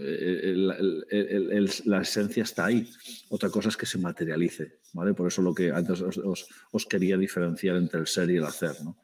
la 1.85 2.01
esencia 2.01 2.43
está 2.43 2.67
ahí. 2.67 2.89
Otra 3.29 3.51
cosa 3.51 3.69
es 3.69 3.77
que 3.77 3.87
se 3.87 3.99
materialice, 3.99 4.81
¿vale? 4.93 5.15
Por 5.15 5.29
eso 5.29 5.43
lo 5.43 5.55
que 5.55 5.71
antes 5.71 6.01
os, 6.03 6.87
quería 6.87 7.17
diferenciar 7.17 7.77
entre 7.77 8.01
el 8.01 8.07
ser 8.07 8.31
y 8.31 8.37
el 8.37 8.45
hacer, 8.45 8.83
¿no? 8.83 8.99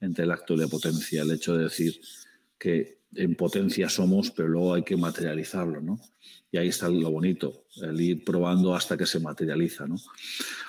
Entre 0.00 0.24
el 0.24 0.30
acto 0.30 0.54
y 0.54 0.58
la 0.58 0.68
potencia, 0.68 1.22
el 1.22 1.30
hecho 1.32 1.56
de 1.56 1.64
decir 1.64 2.00
que 2.58 2.98
en 3.14 3.34
potencia 3.34 3.88
somos, 3.88 4.30
pero 4.30 4.48
luego 4.48 4.74
hay 4.74 4.82
que 4.82 4.96
materializarlo, 4.96 5.80
¿no? 5.80 6.00
Y 6.50 6.58
ahí 6.58 6.68
está 6.68 6.88
lo 6.88 7.10
bonito, 7.10 7.66
el 7.82 8.00
ir 8.00 8.24
probando 8.24 8.74
hasta 8.74 8.96
que 8.96 9.06
se 9.06 9.20
materializa, 9.20 9.86
¿no? 9.86 9.96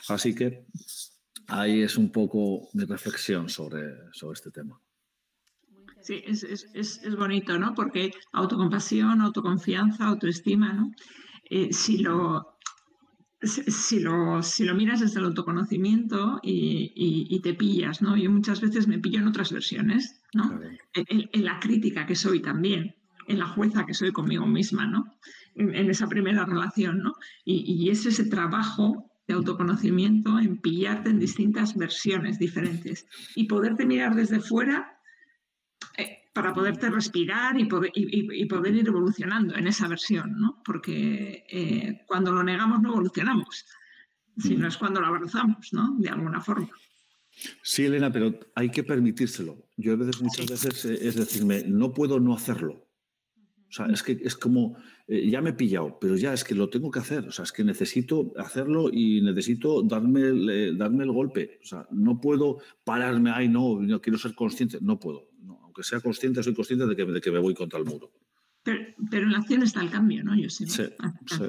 Así 0.08 0.36
que 0.36 0.66
ahí 1.48 1.82
es 1.82 1.98
un 1.98 2.12
poco 2.12 2.70
mi 2.74 2.86
reflexión 2.86 3.50
sobre, 3.50 3.96
sobre 4.14 4.34
este 4.34 4.52
tema. 4.52 4.80
Sí, 6.10 6.24
es, 6.26 6.42
es, 6.42 7.02
es, 7.04 7.16
bonito, 7.16 7.60
¿no? 7.60 7.76
Porque 7.76 8.12
autocompasión, 8.32 9.22
autoconfianza, 9.22 10.08
autoestima, 10.08 10.74
¿no? 10.74 10.92
Eh, 11.52 11.72
si, 11.72 12.00
lo, 12.00 12.58
si, 13.44 14.00
lo, 14.00 14.42
si 14.42 14.64
lo 14.64 14.74
miras 14.74 15.02
desde 15.02 15.20
el 15.20 15.28
autoconocimiento 15.28 16.40
y, 16.42 16.94
y, 17.30 17.40
te 17.42 17.54
pillas, 17.54 18.02
¿no? 18.02 18.18
Yo 18.18 18.32
muchas 18.32 18.60
veces 18.60 18.88
me 18.88 18.98
pillo 18.98 19.20
en 19.20 19.28
otras 19.28 19.52
versiones, 19.52 20.20
¿no? 20.34 20.60
En, 20.96 21.46
la 21.46 21.60
crítica 21.60 22.08
que 22.08 22.16
soy 22.16 22.42
también, 22.42 22.96
en 23.28 23.38
la 23.38 23.46
jueza 23.46 23.86
que 23.86 23.94
soy 23.94 24.12
conmigo 24.12 24.48
misma, 24.48 24.88
¿no? 24.88 25.14
En, 25.54 25.92
esa 25.92 26.08
primera 26.08 26.44
relación, 26.44 27.04
¿no? 27.04 27.14
Y, 27.46 27.72
y 27.72 27.92
es 27.92 28.08
ese 28.08 28.26
trabajo 28.26 29.12
de 29.28 29.36
autoconocimiento 29.36 30.40
en 30.40 30.58
pillarte 30.58 31.12
en 31.12 31.20
distintas 31.20 31.78
versiones 31.78 32.40
diferentes 32.40 33.06
y 33.36 33.44
poderte 33.44 33.86
mirar 33.86 34.16
desde 34.16 34.40
fuera 34.40 34.96
para 36.42 36.54
poderte 36.54 36.90
respirar 36.90 37.60
y 37.60 37.66
poder, 37.66 37.92
y, 37.94 38.46
poder, 38.46 38.74
ir 38.74 38.88
evolucionando 38.88 39.58
en 39.58 39.68
esa 39.68 39.90
versión, 39.90 40.40
¿no? 40.40 40.62
Porque 40.64 41.44
eh, 41.50 42.06
cuando 42.08 42.32
lo 42.32 42.42
negamos 42.44 42.82
no 42.82 42.92
evolucionamos, 42.92 43.66
sino 44.38 44.66
es 44.66 44.78
cuando 44.78 45.02
lo 45.02 45.08
abrazamos, 45.08 45.74
¿no? 45.74 45.98
De 45.98 46.08
alguna 46.08 46.40
forma. 46.40 46.70
Sí, 47.62 47.84
Elena, 47.84 48.10
pero 48.10 48.40
hay 48.56 48.72
que 48.72 48.86
permitírselo. 48.86 49.68
Yo 49.76 49.92
a 49.92 49.96
veces, 49.98 50.22
muchas 50.22 50.46
veces 50.50 50.86
eh, 50.86 50.98
es 51.02 51.16
decirme, 51.16 51.66
no 51.68 51.92
puedo 51.92 52.22
no 52.22 52.34
hacerlo. 52.34 52.88
O 53.68 53.72
sea, 53.72 53.88
es 53.88 54.02
que 54.02 54.14
es 54.24 54.38
como, 54.38 54.78
eh, 55.10 55.30
ya 55.30 55.42
me 55.42 55.50
he 55.50 55.54
pillado, 55.54 55.98
pero 56.00 56.16
ya 56.16 56.34
es 56.34 56.46
que 56.46 56.56
lo 56.56 56.70
tengo 56.70 56.90
que 56.90 57.00
hacer. 57.00 57.28
O 57.28 57.32
sea, 57.34 57.44
es 57.44 57.52
que 57.52 57.66
necesito 57.66 58.32
hacerlo 58.38 58.90
y 58.90 59.20
necesito 59.20 59.84
darme, 59.84 60.72
darme 60.78 61.04
el 61.04 61.12
golpe. 61.12 61.60
O 61.62 61.66
sea, 61.66 61.86
no 61.92 62.22
puedo 62.22 62.60
pararme, 62.86 63.30
ay, 63.30 63.50
no, 63.50 63.82
no 63.82 64.02
quiero 64.02 64.18
ser 64.18 64.34
consciente. 64.36 64.78
No 64.80 64.98
puedo 65.02 65.29
sea 65.84 66.00
consciente, 66.00 66.44
soy 66.44 66.54
consciente 66.54 66.86
de 66.86 66.96
que, 66.96 67.06
de 67.06 67.22
que 67.22 67.32
me 67.32 67.40
voy 67.40 67.54
contra 67.54 67.80
el 67.80 67.86
muro. 67.86 68.12
Pero, 68.64 69.26
en 69.26 69.32
la 69.32 69.40
acción 69.40 69.64
está 69.64 69.82
el 69.82 69.90
cambio, 69.90 70.24
¿no? 70.24 70.36
Yo 70.36 70.50
sé. 70.50 70.68
Sí, 70.68 70.84
ah, 71.00 71.14
ah. 71.14 71.20
sí. 71.26 71.44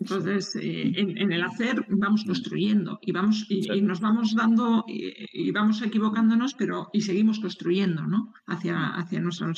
Entonces, 0.00 0.56
eh, 0.56 0.92
en, 0.96 1.32
el 1.32 1.42
hacer 1.42 1.84
vamos 1.88 2.24
construyendo 2.24 2.98
y, 3.02 3.12
vamos, 3.12 3.46
y, 3.48 3.82
nos 3.82 4.00
vamos 4.00 4.34
dando 4.34 4.84
y, 4.88 5.50
vamos 5.52 5.82
equivocándonos, 5.82 6.54
pero 6.54 6.88
y 6.92 7.02
seguimos 7.02 7.40
construyendo, 7.40 8.02
¿no? 8.06 8.32
Hacia, 8.46 8.96
hacia 8.96 9.20
nuestra 9.20 9.52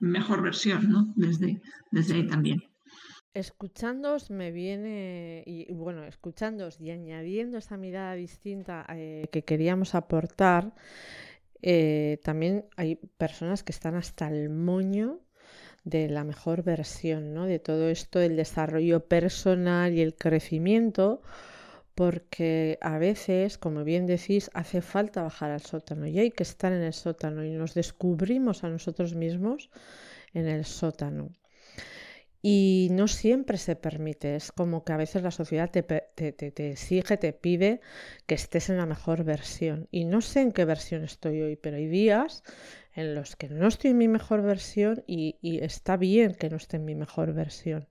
mejor 0.00 0.42
versión, 0.42 0.88
¿no? 0.88 1.12
Desde, 1.16 1.60
desde 1.90 2.14
ahí 2.14 2.26
también. 2.26 2.62
Escuchándoos 3.34 4.30
me 4.30 4.52
viene, 4.52 5.42
y 5.44 5.72
bueno, 5.72 6.04
escuchándoos 6.04 6.80
y 6.80 6.90
añadiendo 6.90 7.58
esa 7.58 7.76
mirada 7.76 8.14
distinta 8.14 8.86
eh, 8.90 9.28
que 9.32 9.42
queríamos 9.42 9.96
aportar, 9.96 10.72
eh, 11.66 12.20
también 12.22 12.66
hay 12.76 12.96
personas 13.16 13.62
que 13.62 13.72
están 13.72 13.94
hasta 13.94 14.28
el 14.28 14.50
moño 14.50 15.20
de 15.84 16.10
la 16.10 16.22
mejor 16.22 16.62
versión, 16.62 17.32
¿no? 17.32 17.46
De 17.46 17.58
todo 17.58 17.88
esto, 17.88 18.20
el 18.20 18.36
desarrollo 18.36 19.06
personal 19.08 19.94
y 19.94 20.02
el 20.02 20.14
crecimiento, 20.14 21.22
porque 21.94 22.78
a 22.82 22.98
veces, 22.98 23.56
como 23.56 23.82
bien 23.82 24.04
decís, 24.06 24.50
hace 24.52 24.82
falta 24.82 25.22
bajar 25.22 25.52
al 25.52 25.62
sótano 25.62 26.06
y 26.06 26.18
hay 26.18 26.30
que 26.32 26.42
estar 26.42 26.70
en 26.70 26.82
el 26.82 26.92
sótano 26.92 27.42
y 27.44 27.52
nos 27.52 27.72
descubrimos 27.72 28.62
a 28.62 28.68
nosotros 28.68 29.14
mismos 29.14 29.70
en 30.34 30.46
el 30.48 30.66
sótano. 30.66 31.30
Y 32.46 32.88
no 32.90 33.08
siempre 33.08 33.56
se 33.56 33.74
permite, 33.74 34.36
es 34.36 34.52
como 34.52 34.84
que 34.84 34.92
a 34.92 34.98
veces 34.98 35.22
la 35.22 35.30
sociedad 35.30 35.70
te, 35.70 35.82
te, 35.82 36.70
exige, 36.70 37.16
te 37.16 37.32
pide 37.32 37.80
que 38.26 38.34
estés 38.34 38.68
en 38.68 38.76
la 38.76 38.84
mejor 38.84 39.24
versión. 39.24 39.88
Y 39.90 40.04
no 40.04 40.20
sé 40.20 40.42
en 40.42 40.52
qué 40.52 40.66
versión 40.66 41.04
estoy 41.04 41.40
hoy, 41.40 41.56
pero 41.56 41.78
hay 41.78 41.86
días 41.86 42.42
en 42.92 43.14
los 43.14 43.34
que 43.34 43.48
no 43.48 43.66
estoy 43.66 43.92
en 43.92 43.96
mi 43.96 44.08
mejor 44.08 44.42
versión 44.42 45.02
y, 45.06 45.38
y 45.40 45.64
está 45.64 45.96
bien 45.96 46.34
que 46.34 46.50
no 46.50 46.58
esté 46.58 46.76
en 46.76 46.84
mi 46.84 46.94
mejor 46.94 47.32
versión. 47.32 47.88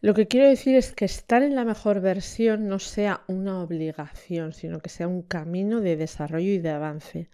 Lo 0.00 0.14
que 0.14 0.26
quiero 0.26 0.48
decir 0.48 0.74
es 0.74 0.92
que 0.92 1.04
estar 1.04 1.42
en 1.42 1.56
la 1.56 1.66
mejor 1.66 2.00
versión 2.00 2.68
no 2.68 2.78
sea 2.78 3.22
una 3.26 3.60
obligación, 3.60 4.54
sino 4.54 4.80
que 4.80 4.88
sea 4.88 5.08
un 5.08 5.20
camino 5.20 5.82
de 5.82 5.96
desarrollo 5.96 6.52
y 6.52 6.58
de 6.58 6.70
avance. 6.70 7.28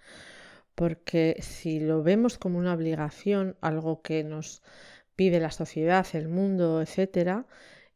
Porque 0.74 1.36
si 1.40 1.78
lo 1.78 2.02
vemos 2.02 2.38
como 2.38 2.58
una 2.58 2.74
obligación, 2.74 3.56
algo 3.60 4.02
que 4.02 4.24
nos 4.24 4.60
pide 5.16 5.40
la 5.40 5.50
sociedad, 5.50 6.06
el 6.14 6.28
mundo, 6.28 6.82
etcétera, 6.82 7.46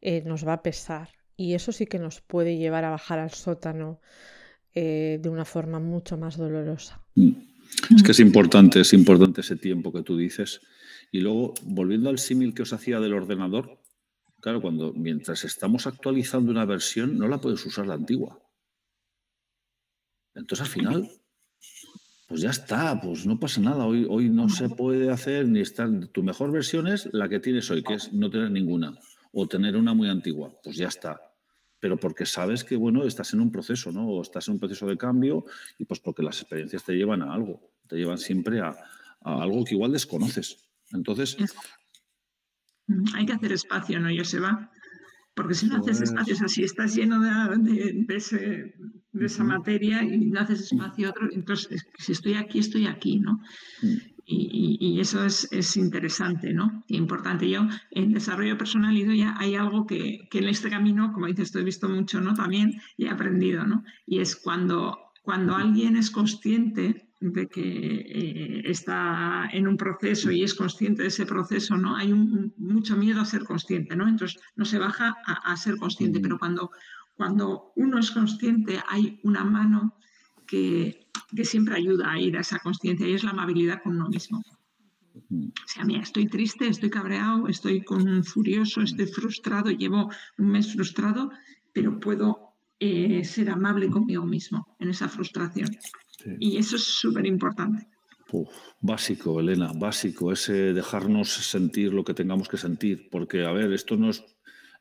eh, 0.01 0.23
nos 0.25 0.47
va 0.47 0.55
a 0.55 0.63
pesar. 0.63 1.11
Y 1.37 1.55
eso 1.55 1.73
sí 1.73 1.87
que 1.87 1.99
nos 1.99 2.21
puede 2.21 2.57
llevar 2.57 2.85
a 2.85 2.91
bajar 2.91 3.19
al 3.19 3.31
sótano 3.31 4.01
eh, 4.75 5.19
de 5.21 5.29
una 5.29 5.45
forma 5.45 5.81
mucho 5.81 6.17
más 6.17 6.37
dolorosa. 6.37 7.03
Mm. 7.15 7.33
Es 7.95 8.03
que 8.03 8.13
es 8.13 8.21
importante, 8.21 8.81
es 8.81 8.93
importante 8.93 9.43
ese 9.43 9.57
tiempo 9.57 9.93
que 9.93 10.03
tú 10.03 10.17
dices. 10.17 10.61
Y 11.13 11.21
luego, 11.21 11.55
volviendo 11.63 12.09
al 12.11 12.19
símil 12.19 12.55
que 12.55 12.63
os 12.63 12.73
hacía 12.73 12.99
del 12.99 13.13
ordenador, 13.13 13.79
Claro, 14.41 14.63
cuando 14.63 14.93
mientras 14.93 15.45
estamos 15.45 15.87
actualizando 15.87 16.53
una 16.53 16.65
versión, 16.65 17.19
no 17.19 17.27
la 17.27 17.41
puedes 17.41 17.65
usar 17.67 17.87
la 17.87 17.95
antigua. 17.95 18.41
Entonces 20.35 20.67
al 20.67 20.73
final, 20.73 21.11
pues 22.29 22.43
ya 22.43 22.51
está, 22.51 23.01
pues 23.01 23.27
no 23.27 23.41
pasa 23.41 23.59
nada. 23.63 23.87
Hoy, 23.87 24.07
hoy 24.09 24.29
no 24.29 24.51
se 24.51 24.69
puede 24.69 25.11
hacer 25.11 25.49
ni 25.49 25.61
estar. 25.61 25.89
Tu 26.09 26.23
mejor 26.23 26.53
versión 26.53 26.87
es 26.87 27.09
la 27.13 27.27
que 27.27 27.41
tienes 27.41 27.71
hoy, 27.71 27.83
que 27.83 27.95
es 27.95 28.13
no 28.13 28.29
tener 28.29 28.51
ninguna, 28.51 28.99
o 29.33 29.49
tener 29.49 29.77
una 29.77 29.95
muy 29.95 30.11
antigua. 30.11 30.53
Pues 30.63 30.77
ya 30.77 30.89
está. 30.89 31.23
Pero 31.81 31.97
porque 31.97 32.27
sabes 32.27 32.65
que, 32.65 32.77
bueno, 32.77 33.05
estás 33.05 33.33
en 33.33 33.41
un 33.41 33.51
proceso, 33.51 33.91
¿no? 33.93 34.07
O 34.07 34.21
estás 34.21 34.47
en 34.49 34.55
un 34.55 34.61
proceso 34.61 34.87
de 34.87 34.99
cambio 34.99 35.47
y 35.79 35.87
pues 35.87 36.01
porque 36.01 36.23
las 36.23 36.39
experiencias 36.43 36.85
te 36.85 36.93
llevan 36.93 37.23
a 37.23 37.33
algo, 37.33 37.73
te 37.89 37.97
llevan 37.97 38.19
siempre 38.19 38.61
a, 38.61 38.77
algo 39.23 39.65
que 39.65 39.75
igual 39.75 39.93
desconoces. 39.93 40.69
Entonces. 40.93 41.35
Hay 43.15 43.25
que 43.25 43.33
hacer 43.33 43.53
espacio, 43.53 44.01
¿no, 44.01 44.11
Joseba? 44.15 44.71
Porque 45.39 45.55
si 45.55 45.69
no 45.69 45.77
haces 45.77 46.01
espacios 46.01 46.43
así, 46.43 46.65
estás 46.65 46.97
lleno 46.97 47.21
de, 47.21 48.05
esa 49.21 49.45
materia 49.45 50.03
y 50.03 50.31
no 50.31 50.41
haces 50.41 50.73
espacio 50.73 51.11
otro, 51.11 51.29
entonces 51.31 51.87
si 51.97 52.11
estoy 52.11 52.35
aquí, 52.35 52.59
estoy 52.59 52.89
aquí, 52.89 53.21
¿no? 53.21 53.35
Mm. 53.83 53.97
Y, 54.27 54.99
eso 54.99 55.25
es, 55.25 55.77
interesante, 55.77 56.53
¿no? 56.53 56.83
importante. 56.89 57.49
Yo, 57.49 57.69
en 57.93 58.13
desarrollo 58.13 58.59
personal, 58.59 58.97
ya 59.17 59.37
hay 59.39 59.55
algo 59.55 59.87
que, 59.87 60.27
que, 60.29 60.39
en 60.39 60.49
este 60.49 60.71
camino, 60.71 61.13
como 61.13 61.27
dices, 61.27 61.47
esto 61.47 61.61
he 61.61 61.65
visto 61.65 61.89
mucho, 61.89 62.21
¿no? 62.21 62.35
También 62.35 62.73
he 62.99 63.09
aprendido, 63.09 63.65
¿no? 63.65 63.85
Y 64.07 64.19
es 64.19 64.35
cuando, 64.35 64.99
cuando 65.23 65.55
alguien 65.55 65.97
es 65.97 66.11
consciente 66.11 67.08
de 67.21 67.49
que 67.49 67.61
eh, 67.61 68.63
está 68.65 69.49
en 69.53 69.67
un 69.67 69.77
proceso 69.77 70.31
y 70.31 70.45
es 70.45 70.55
consciente 70.55 71.03
de 71.03 71.09
ese 71.09 71.27
proceso, 71.27 71.77
¿no? 71.77 71.97
Hay 71.97 72.13
mucho 72.13 72.97
miedo 72.97 73.21
a 73.21 73.25
ser 73.25 73.45
consciente, 73.45 73.97
¿no? 73.97 74.09
Entonces 74.09 74.41
no 74.55 74.65
se 74.65 74.79
baja 74.79 75.17
a, 75.25 75.57
ser 75.57 75.77
consciente, 75.77 76.21
pero 76.21 76.39
cuando, 76.39 76.71
cuando 77.17 77.73
uno 77.75 77.99
es 77.99 78.11
consciente 78.11 78.81
hay 78.89 79.21
una 79.25 79.45
mano 79.45 79.97
que, 80.47 81.09
que 81.35 81.45
siempre 81.45 81.75
ayuda 81.75 82.13
a 82.13 82.21
ir 82.21 82.37
a 82.37 82.41
esa 82.41 82.61
conciencia 82.61 83.09
y 83.09 83.15
es 83.15 83.25
la 83.25 83.31
amabilidad 83.31 83.83
con 83.83 83.97
uno 83.97 84.09
mismo. 84.09 84.43
O 85.31 85.67
sea, 85.67 85.85
mira, 85.85 86.03
estoy 86.03 86.27
triste, 86.29 86.69
estoy 86.69 86.91
cabreado, 86.91 87.49
estoy 87.49 87.83
con 87.83 88.23
furioso, 88.23 88.83
estoy 88.83 89.07
frustrado, 89.07 89.71
llevo 89.71 90.11
un 90.39 90.51
mes 90.51 90.73
frustrado, 90.73 91.33
pero 91.73 91.99
puedo 91.99 92.55
eh, 92.79 93.25
ser 93.25 93.51
amable 93.51 93.91
conmigo 93.91 94.25
mismo 94.25 94.77
en 94.79 94.91
esa 94.91 95.09
frustración. 95.09 95.69
Y 96.39 96.57
eso 96.57 96.77
es 96.77 96.85
súper 96.85 97.27
importante. 97.27 97.87
Básico, 98.81 99.41
Elena, 99.41 99.73
básico, 99.75 100.33
ese 100.33 100.75
dejarnos 100.75 101.31
sentir 101.31 101.93
lo 101.93 102.05
que 102.05 102.15
tengamos 102.15 102.49
que 102.49 102.59
sentir, 102.59 103.09
porque, 103.11 103.45
a 103.45 103.53
ver, 103.53 103.73
esto 103.73 103.97
no 103.97 104.11
es, 104.11 104.23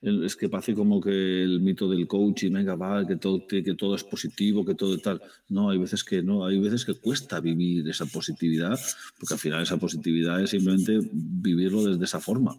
es 0.02 0.36
que 0.36 0.50
parece 0.50 0.76
como 0.76 1.00
que 1.00 1.44
el 1.44 1.62
mito 1.62 1.90
del 1.90 2.08
coaching, 2.08 2.52
venga, 2.52 2.76
va, 2.76 3.08
que 3.08 3.16
todo, 3.16 3.48
que 3.48 3.64
todo 3.76 3.96
es 3.96 4.04
positivo, 4.04 4.66
que 4.66 4.76
todo 4.76 4.98
tal. 4.98 5.22
No, 5.48 5.70
hay 5.70 5.78
veces 5.78 6.04
que 6.04 6.22
no, 6.22 6.46
hay 6.46 6.60
veces 6.60 6.84
que 6.84 6.96
cuesta 6.96 7.40
vivir 7.40 7.88
esa 7.88 8.06
positividad, 8.06 8.80
porque 9.18 9.34
al 9.34 9.40
final 9.40 9.64
esa 9.64 9.78
positividad 9.78 10.42
es 10.42 10.50
simplemente 10.50 11.00
vivirlo 11.14 11.86
desde 11.86 12.04
esa 12.04 12.20
forma, 12.20 12.58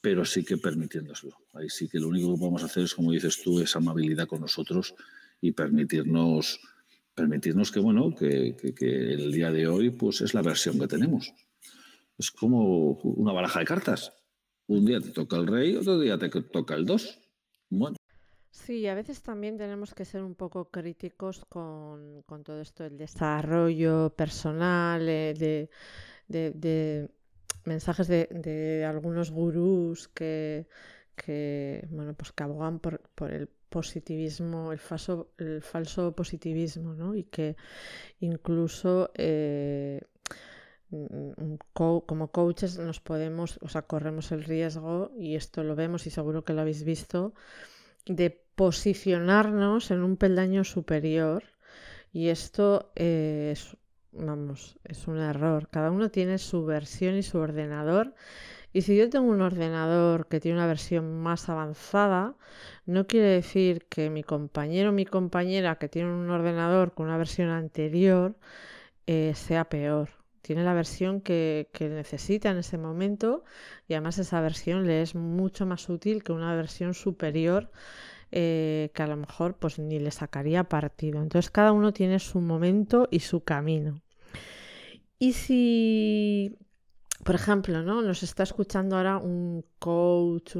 pero 0.00 0.24
sí 0.24 0.44
que 0.44 0.56
permitiéndoslo. 0.56 1.36
Ahí 1.52 1.68
sí 1.68 1.88
que 1.88 2.00
lo 2.00 2.08
único 2.08 2.32
que 2.32 2.38
podemos 2.38 2.64
hacer 2.64 2.84
es, 2.84 2.94
como 2.94 3.12
dices 3.12 3.42
tú, 3.42 3.60
esa 3.60 3.78
amabilidad 3.78 4.26
con 4.26 4.40
nosotros 4.40 4.94
y 5.42 5.52
permitirnos 5.52 6.58
permitirnos 7.16 7.72
que, 7.72 7.80
bueno, 7.80 8.14
que, 8.14 8.54
el 8.78 9.32
día 9.32 9.50
de 9.50 9.66
hoy 9.66 9.90
pues 9.90 10.20
es 10.20 10.34
la 10.34 10.42
versión 10.42 10.78
que 10.78 10.86
tenemos. 10.86 11.34
Es 12.18 12.30
como 12.30 12.92
una 12.92 13.32
baraja 13.32 13.60
de 13.60 13.66
cartas. 13.66 14.12
Un 14.68 14.84
día 14.84 15.00
te 15.00 15.10
toca 15.10 15.36
el 15.36 15.46
rey, 15.46 15.76
otro 15.76 15.98
día 15.98 16.18
te 16.18 16.28
toca 16.28 16.74
el 16.74 16.84
dos. 16.84 17.18
Bueno. 17.70 17.96
Sí, 18.50 18.86
a 18.86 18.94
veces 18.94 19.22
también 19.22 19.56
tenemos 19.56 19.94
que 19.94 20.04
ser 20.04 20.22
un 20.22 20.34
poco 20.34 20.70
críticos 20.70 21.44
con, 21.48 22.24
todo 22.44 22.60
esto 22.60 22.84
del 22.84 22.96
desarrollo 22.96 24.10
personal, 24.10 25.08
eh, 25.08 25.68
de, 26.28 27.08
mensajes 27.64 28.08
de, 28.08 28.86
algunos 28.88 29.30
gurús 29.30 30.08
que, 30.08 30.66
que, 31.14 31.86
bueno, 31.90 32.14
pues 32.14 32.32
que 32.32 32.42
abogan 32.42 32.78
por, 32.78 33.00
por 33.14 33.30
el 33.30 33.48
positivismo, 33.68 34.72
el 34.72 34.78
falso, 34.78 35.32
el 35.38 35.62
falso 35.62 36.12
positivismo, 36.12 36.94
¿no? 36.94 37.14
Y 37.14 37.24
que 37.24 37.56
incluso 38.20 39.10
eh, 39.14 40.00
como 41.72 42.30
coaches 42.30 42.78
nos 42.78 43.00
podemos, 43.00 43.58
o 43.62 43.68
sea, 43.68 43.82
corremos 43.82 44.32
el 44.32 44.44
riesgo, 44.44 45.10
y 45.18 45.34
esto 45.34 45.64
lo 45.64 45.74
vemos 45.74 46.06
y 46.06 46.10
seguro 46.10 46.44
que 46.44 46.52
lo 46.52 46.60
habéis 46.60 46.84
visto, 46.84 47.34
de 48.06 48.30
posicionarnos 48.54 49.90
en 49.90 50.02
un 50.02 50.16
peldaño 50.16 50.64
superior. 50.64 51.44
Y 52.12 52.28
esto 52.28 52.92
es, 52.94 53.76
vamos, 54.12 54.78
es 54.84 55.06
un 55.06 55.18
error. 55.18 55.68
Cada 55.68 55.90
uno 55.90 56.10
tiene 56.10 56.38
su 56.38 56.64
versión 56.64 57.16
y 57.16 57.22
su 57.22 57.38
ordenador 57.38 58.14
y 58.76 58.82
si 58.82 58.94
yo 58.94 59.08
tengo 59.08 59.30
un 59.30 59.40
ordenador 59.40 60.26
que 60.28 60.38
tiene 60.38 60.58
una 60.58 60.66
versión 60.66 61.22
más 61.22 61.48
avanzada, 61.48 62.34
no 62.84 63.06
quiere 63.06 63.28
decir 63.28 63.86
que 63.88 64.10
mi 64.10 64.22
compañero 64.22 64.90
o 64.90 64.92
mi 64.92 65.06
compañera 65.06 65.76
que 65.76 65.88
tiene 65.88 66.12
un 66.12 66.28
ordenador 66.28 66.92
con 66.92 67.06
una 67.06 67.16
versión 67.16 67.48
anterior 67.48 68.36
eh, 69.06 69.32
sea 69.34 69.70
peor. 69.70 70.10
Tiene 70.42 70.62
la 70.62 70.74
versión 70.74 71.22
que, 71.22 71.70
necesita 71.80 72.50
en 72.50 72.58
ese 72.58 72.76
momento 72.76 73.44
y 73.88 73.94
además 73.94 74.18
esa 74.18 74.42
versión 74.42 74.86
le 74.86 75.00
es 75.00 75.14
mucho 75.14 75.64
más 75.64 75.88
útil 75.88 76.22
que 76.22 76.32
una 76.32 76.54
versión 76.54 76.92
superior 76.92 77.70
eh, 78.30 78.90
que 78.92 79.02
a 79.02 79.06
lo 79.06 79.16
mejor 79.16 79.56
pues 79.56 79.78
ni 79.78 79.98
le 80.00 80.10
sacaría 80.10 80.64
partido. 80.64 81.22
Entonces 81.22 81.50
cada 81.50 81.72
uno 81.72 81.94
tiene 81.94 82.18
su 82.18 82.42
momento 82.42 83.08
y 83.10 83.20
su 83.20 83.42
camino. 83.42 84.02
Y 85.18 85.32
si 85.32 86.58
por 87.24 87.34
ejemplo, 87.34 87.82
¿no? 87.82 88.02
Nos 88.02 88.22
está 88.22 88.42
escuchando 88.42 88.96
ahora 88.96 89.18
un 89.18 89.64
coach 89.78 90.56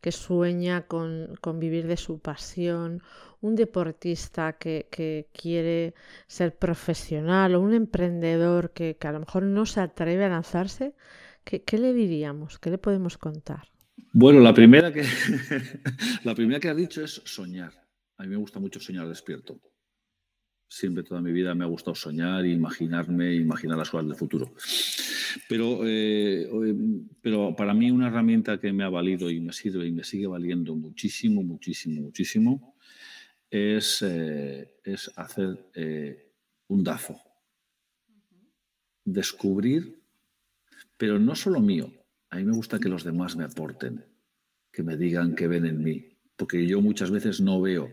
que 0.00 0.12
sueña 0.12 0.86
con, 0.86 1.38
vivir 1.56 1.86
de 1.86 1.96
su 1.96 2.18
pasión, 2.18 3.02
un 3.40 3.56
deportista 3.56 4.54
que, 4.54 5.28
quiere 5.32 5.94
ser 6.26 6.56
profesional 6.56 7.54
o 7.54 7.60
un 7.60 7.74
emprendedor 7.74 8.72
que, 8.72 8.96
a 9.00 9.12
lo 9.12 9.20
mejor 9.20 9.44
no 9.44 9.66
se 9.66 9.80
atreve 9.80 10.24
a 10.24 10.28
lanzarse. 10.28 10.94
¿Qué, 11.44 11.78
le 11.78 11.92
diríamos? 11.92 12.58
¿Qué 12.58 12.70
le 12.70 12.78
podemos 12.78 13.18
contar? 13.18 13.68
Bueno, 14.12 14.40
la 14.40 14.54
primera 14.54 14.92
que 14.92 15.04
la 16.24 16.34
primera 16.34 16.60
que 16.60 16.68
has 16.68 16.76
dicho 16.76 17.02
es 17.02 17.22
soñar. 17.24 17.72
A 18.18 18.24
mí 18.24 18.28
me 18.28 18.36
gusta 18.36 18.60
mucho 18.60 18.78
soñar 18.78 19.08
despierto 19.08 19.58
siempre 20.72 21.04
toda 21.04 21.20
mi 21.20 21.32
vida 21.32 21.54
me 21.54 21.64
ha 21.64 21.68
gustado 21.68 21.94
soñar, 21.94 22.46
imaginarme, 22.46 23.34
imaginar 23.34 23.76
las 23.76 23.90
cosas 23.90 24.08
del 24.08 24.16
futuro. 24.16 24.54
Pero, 25.46 25.80
eh, 25.84 26.48
pero 27.20 27.54
para 27.54 27.74
mí 27.74 27.90
una 27.90 28.08
herramienta 28.08 28.58
que 28.58 28.72
me 28.72 28.82
ha 28.82 28.88
valido 28.88 29.30
y 29.30 29.38
me 29.40 29.52
sirve 29.52 29.86
y 29.86 29.92
me 29.92 30.02
sigue 30.02 30.26
valiendo 30.26 30.74
muchísimo, 30.74 31.42
muchísimo, 31.42 32.00
muchísimo, 32.00 32.74
es, 33.50 34.00
eh, 34.00 34.78
es 34.82 35.10
hacer 35.16 35.70
eh, 35.74 36.32
un 36.68 36.82
DAFO. 36.82 37.20
Descubrir, 39.04 40.00
pero 40.96 41.18
no 41.18 41.34
solo 41.34 41.60
mío, 41.60 41.92
a 42.30 42.36
mí 42.36 42.44
me 42.44 42.52
gusta 42.52 42.78
que 42.78 42.88
los 42.88 43.04
demás 43.04 43.36
me 43.36 43.44
aporten, 43.44 44.06
que 44.72 44.82
me 44.82 44.96
digan 44.96 45.34
que 45.34 45.48
ven 45.48 45.66
en 45.66 45.82
mí, 45.82 46.16
porque 46.34 46.66
yo 46.66 46.80
muchas 46.80 47.10
veces 47.10 47.42
no 47.42 47.60
veo 47.60 47.92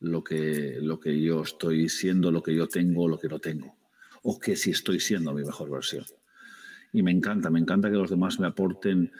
lo 0.00 0.22
que, 0.22 0.78
lo 0.80 1.00
que 1.00 1.20
yo 1.20 1.42
estoy 1.42 1.88
siendo, 1.88 2.30
lo 2.30 2.42
que 2.42 2.54
yo 2.54 2.68
tengo, 2.68 3.08
lo 3.08 3.18
que 3.18 3.28
no 3.28 3.38
tengo. 3.38 3.76
O 4.22 4.38
que 4.38 4.56
si 4.56 4.70
estoy 4.70 5.00
siendo 5.00 5.32
mi 5.32 5.44
mejor 5.44 5.70
versión. 5.70 6.04
Y 6.92 7.02
me 7.02 7.10
encanta, 7.10 7.50
me 7.50 7.58
encanta 7.58 7.90
que 7.90 7.96
los 7.96 8.10
demás 8.10 8.40
me 8.40 8.46
aporten 8.46 9.12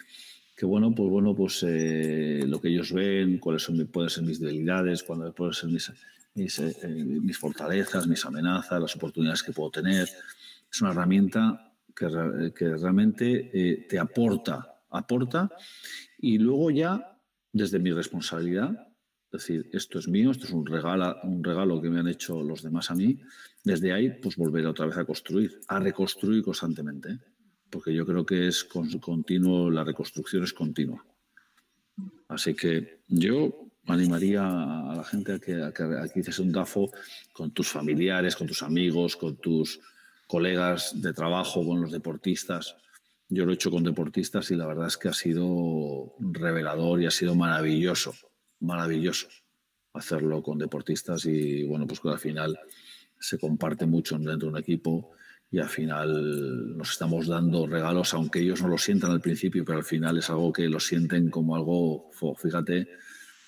que 0.59 0.67
bueno, 0.67 0.93
pues 0.93 1.09
bueno, 1.09 1.37
pues 1.37 1.65
eh, 1.65 2.43
lo 2.45 2.61
que 2.61 2.67
ellos 2.67 2.93
ven, 2.93 3.39
cuáles 3.39 3.63
son, 3.63 3.87
pueden 3.87 4.11
ser 4.11 4.25
mis 4.25 4.41
debilidades, 4.41 5.05
cuáles 5.05 5.33
pueden 5.33 5.55
ser 5.55 5.95
eh, 6.35 6.49
eh, 6.83 6.89
mis, 6.89 7.39
fortalezas, 7.39 8.09
mis 8.09 8.25
amenazas, 8.27 8.81
las 8.83 8.97
oportunidades 8.97 9.45
que 9.45 9.53
puedo 9.53 9.71
tener. 9.71 10.09
Es 10.71 10.83
una 10.83 10.91
herramienta 10.91 11.73
que 11.95 12.09
realmente 12.09 13.87
te 13.89 13.99
aporta, 14.01 14.81
aporta 14.91 15.49
y 16.19 16.39
luego 16.39 16.73
ya, 16.73 17.21
desde 17.53 17.79
mi 17.79 17.93
responsabilidad, 17.93 18.88
es 19.31 19.41
decir, 19.41 19.69
esto 19.73 19.99
es 19.99 20.09
mío, 20.09 20.31
esto 20.31 20.47
es 20.47 20.53
un 20.53 20.65
regalo, 20.65 21.17
un 21.25 21.45
regalo 21.45 21.83
que 21.83 21.91
me 21.91 22.01
han 22.01 22.09
hecho 22.09 22.43
los 22.43 22.63
demás 22.63 22.91
a 22.91 22.95
mí. 22.95 23.21
Desde 23.63 23.93
ahí, 23.93 24.11
pues 24.23 24.37
volver 24.37 24.67
otra 24.67 24.87
vez 24.87 24.97
a 24.97 25.05
construir, 25.05 25.61
a 25.69 25.79
reconstruir 25.79 26.43
constantemente, 26.43 27.11
¿eh? 27.11 27.19
porque 27.69 27.93
yo 27.93 28.07
creo 28.07 28.25
que 28.25 28.49
es 28.49 28.65
continuo, 28.65 29.71
la 29.71 29.85
reconstrucción 29.85 30.45
es 30.45 30.55
continua. 30.55 31.05
Así 32.29 32.55
que 32.55 33.01
yo 33.09 33.69
animaría 33.87 34.43
a 34.47 34.95
la 34.97 35.05
gente 35.05 35.33
a 35.35 35.39
que, 35.39 35.55
a 35.55 36.07
hiciese 36.15 36.43
un 36.43 36.53
DAFO 36.53 36.91
con 37.33 37.51
tus 37.51 37.69
familiares, 37.69 38.35
con 38.37 38.47
tus 38.47 38.63
amigos, 38.63 39.17
con 39.17 39.37
tus 39.37 39.81
colegas 40.27 41.01
de 41.01 41.13
trabajo, 41.13 41.65
con 41.67 41.81
los 41.81 41.91
deportistas, 41.91 42.77
Yo 43.31 43.45
lo 43.45 43.53
he 43.53 43.55
hecho 43.55 43.71
con 43.71 43.85
deportistas 43.85 44.51
y 44.51 44.57
la 44.57 44.67
verdad 44.67 44.87
es 44.87 44.97
que 44.97 45.09
ha 45.09 45.13
sido 45.13 46.15
revelador 46.19 47.03
y 47.03 47.07
ha 47.07 47.11
sido 47.11 47.35
maravilloso, 47.35 48.15
maravilloso 48.61 49.29
hacerlo 49.95 50.43
con 50.43 50.59
deportistas 50.59 51.25
y 51.27 51.65
bueno, 51.65 51.87
pues 51.87 52.01
que 52.01 52.09
al 52.09 52.19
final 52.19 52.59
se 53.19 53.39
comparte 53.39 53.87
mucho 53.87 54.17
dentro 54.19 54.49
de 54.49 54.55
un 54.55 54.59
equipo 54.59 55.13
y 55.51 55.59
al 55.59 55.69
final 55.69 56.77
nos 56.77 56.91
estamos 56.91 57.27
dando 57.27 57.67
regalos, 57.67 58.13
aunque 58.15 58.41
ellos 58.41 58.63
no 58.63 58.69
lo 58.69 58.79
sientan 58.79 59.11
al 59.11 59.21
principio, 59.21 59.65
pero 59.65 59.79
al 59.79 59.85
final 59.85 60.19
es 60.19 60.29
algo 60.29 60.53
que 60.53 60.69
lo 60.69 60.79
sienten 60.79 61.31
como 61.31 61.57
algo, 61.57 62.11
fíjate, 62.37 62.89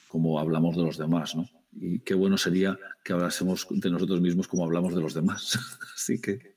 como 0.08 0.40
hablamos 0.40 0.76
de 0.76 0.82
los 0.82 0.96
demás, 0.96 1.36
¿no? 1.36 1.48
Y 1.72 2.00
qué 2.00 2.14
bueno 2.14 2.36
sería 2.36 2.78
que 3.04 3.12
hablásemos 3.12 3.66
de 3.70 3.90
nosotros 3.90 4.20
mismos 4.20 4.48
como 4.48 4.64
hablamos 4.64 4.94
de 4.94 5.02
los 5.02 5.14
demás. 5.14 5.58
Así 5.94 6.20
que, 6.20 6.54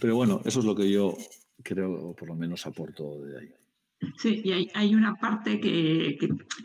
pero 0.00 0.16
bueno, 0.16 0.42
eso 0.44 0.58
es 0.58 0.64
lo 0.64 0.74
que 0.74 0.90
yo 0.90 1.16
creo, 1.62 2.14
por 2.14 2.28
lo 2.28 2.34
menos 2.34 2.66
aporto 2.66 3.22
de 3.22 3.38
ahí. 3.38 3.54
Sí, 4.16 4.42
y 4.44 4.70
hay, 4.74 4.94
una 4.94 5.16
parte 5.16 5.60
que, 5.60 6.18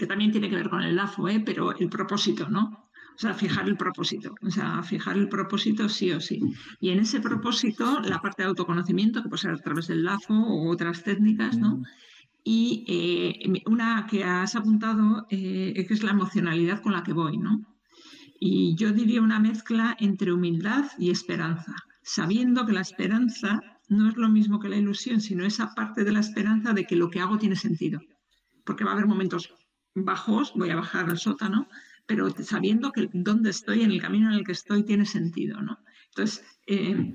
también 0.07 0.31
tiene 0.31 0.49
que 0.49 0.55
ver 0.55 0.69
con 0.69 0.81
el 0.81 0.95
LAFO, 0.95 1.27
¿eh? 1.29 1.41
pero 1.43 1.75
el 1.75 1.89
propósito, 1.89 2.47
¿no? 2.49 2.89
O 3.15 3.19
sea, 3.19 3.33
fijar 3.33 3.67
el 3.67 3.77
propósito, 3.77 4.33
o 4.41 4.49
sea, 4.49 4.81
fijar 4.81 5.17
el 5.17 5.29
propósito 5.29 5.87
sí 5.87 6.11
o 6.11 6.19
sí. 6.19 6.41
Y 6.79 6.89
en 6.89 6.99
ese 6.99 7.21
propósito, 7.21 7.99
la 8.01 8.19
parte 8.19 8.41
de 8.43 8.49
autoconocimiento, 8.49 9.21
que 9.21 9.29
puede 9.29 9.41
ser 9.41 9.51
a 9.51 9.57
través 9.57 9.87
del 9.87 10.03
LAFO 10.03 10.33
u 10.33 10.69
otras 10.69 11.03
técnicas, 11.03 11.57
¿no? 11.57 11.81
Y 12.43 12.83
eh, 12.87 13.63
una 13.67 14.07
que 14.09 14.23
has 14.23 14.55
apuntado, 14.55 15.27
eh, 15.29 15.85
que 15.87 15.93
es 15.93 16.03
la 16.03 16.11
emocionalidad 16.11 16.81
con 16.81 16.93
la 16.93 17.03
que 17.03 17.13
voy, 17.13 17.37
¿no? 17.37 17.61
Y 18.39 18.75
yo 18.75 18.91
diría 18.91 19.21
una 19.21 19.39
mezcla 19.39 19.95
entre 19.99 20.33
humildad 20.33 20.85
y 20.97 21.11
esperanza, 21.11 21.75
sabiendo 22.01 22.65
que 22.65 22.73
la 22.73 22.81
esperanza 22.81 23.61
no 23.89 24.09
es 24.09 24.17
lo 24.17 24.29
mismo 24.29 24.59
que 24.59 24.69
la 24.69 24.77
ilusión, 24.77 25.21
sino 25.21 25.45
esa 25.45 25.73
parte 25.73 26.03
de 26.03 26.11
la 26.11 26.19
esperanza 26.19 26.73
de 26.73 26.85
que 26.85 26.95
lo 26.95 27.09
que 27.09 27.19
hago 27.19 27.37
tiene 27.37 27.55
sentido. 27.55 27.99
Porque 28.65 28.83
va 28.83 28.91
a 28.91 28.93
haber 28.93 29.07
momentos 29.07 29.53
bajos, 29.95 30.53
voy 30.55 30.69
a 30.69 30.75
bajar 30.75 31.09
al 31.09 31.17
sótano, 31.17 31.67
pero 32.05 32.29
sabiendo 32.43 32.91
que 32.91 33.09
donde 33.13 33.49
estoy, 33.49 33.81
en 33.81 33.91
el 33.91 34.01
camino 34.01 34.29
en 34.29 34.35
el 34.35 34.45
que 34.45 34.51
estoy, 34.51 34.83
tiene 34.83 35.05
sentido, 35.05 35.61
¿no? 35.61 35.79
Entonces, 36.09 36.45
eh, 36.67 37.13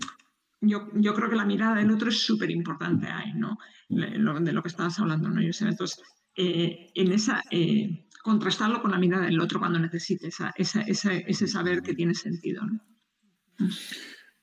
yo, 0.60 0.88
yo, 0.94 1.14
creo 1.14 1.30
que 1.30 1.36
la 1.36 1.44
mirada 1.44 1.76
del 1.76 1.90
otro 1.90 2.08
es 2.08 2.20
súper 2.20 2.50
importante 2.50 3.06
ahí, 3.06 3.32
¿no? 3.34 3.58
De 3.88 4.52
lo 4.52 4.62
que 4.62 4.68
estabas 4.68 4.98
hablando, 4.98 5.28
¿no? 5.28 5.40
Entonces, 5.40 6.02
eh, 6.36 6.90
en 6.94 7.12
esa, 7.12 7.42
eh, 7.50 8.06
contrastarlo 8.22 8.80
con 8.80 8.90
la 8.90 8.98
mirada 8.98 9.26
del 9.26 9.40
otro 9.40 9.58
cuando 9.58 9.78
necesite 9.78 10.28
ese 10.28 11.46
saber 11.46 11.82
que 11.82 11.94
tiene 11.94 12.14
sentido. 12.14 12.62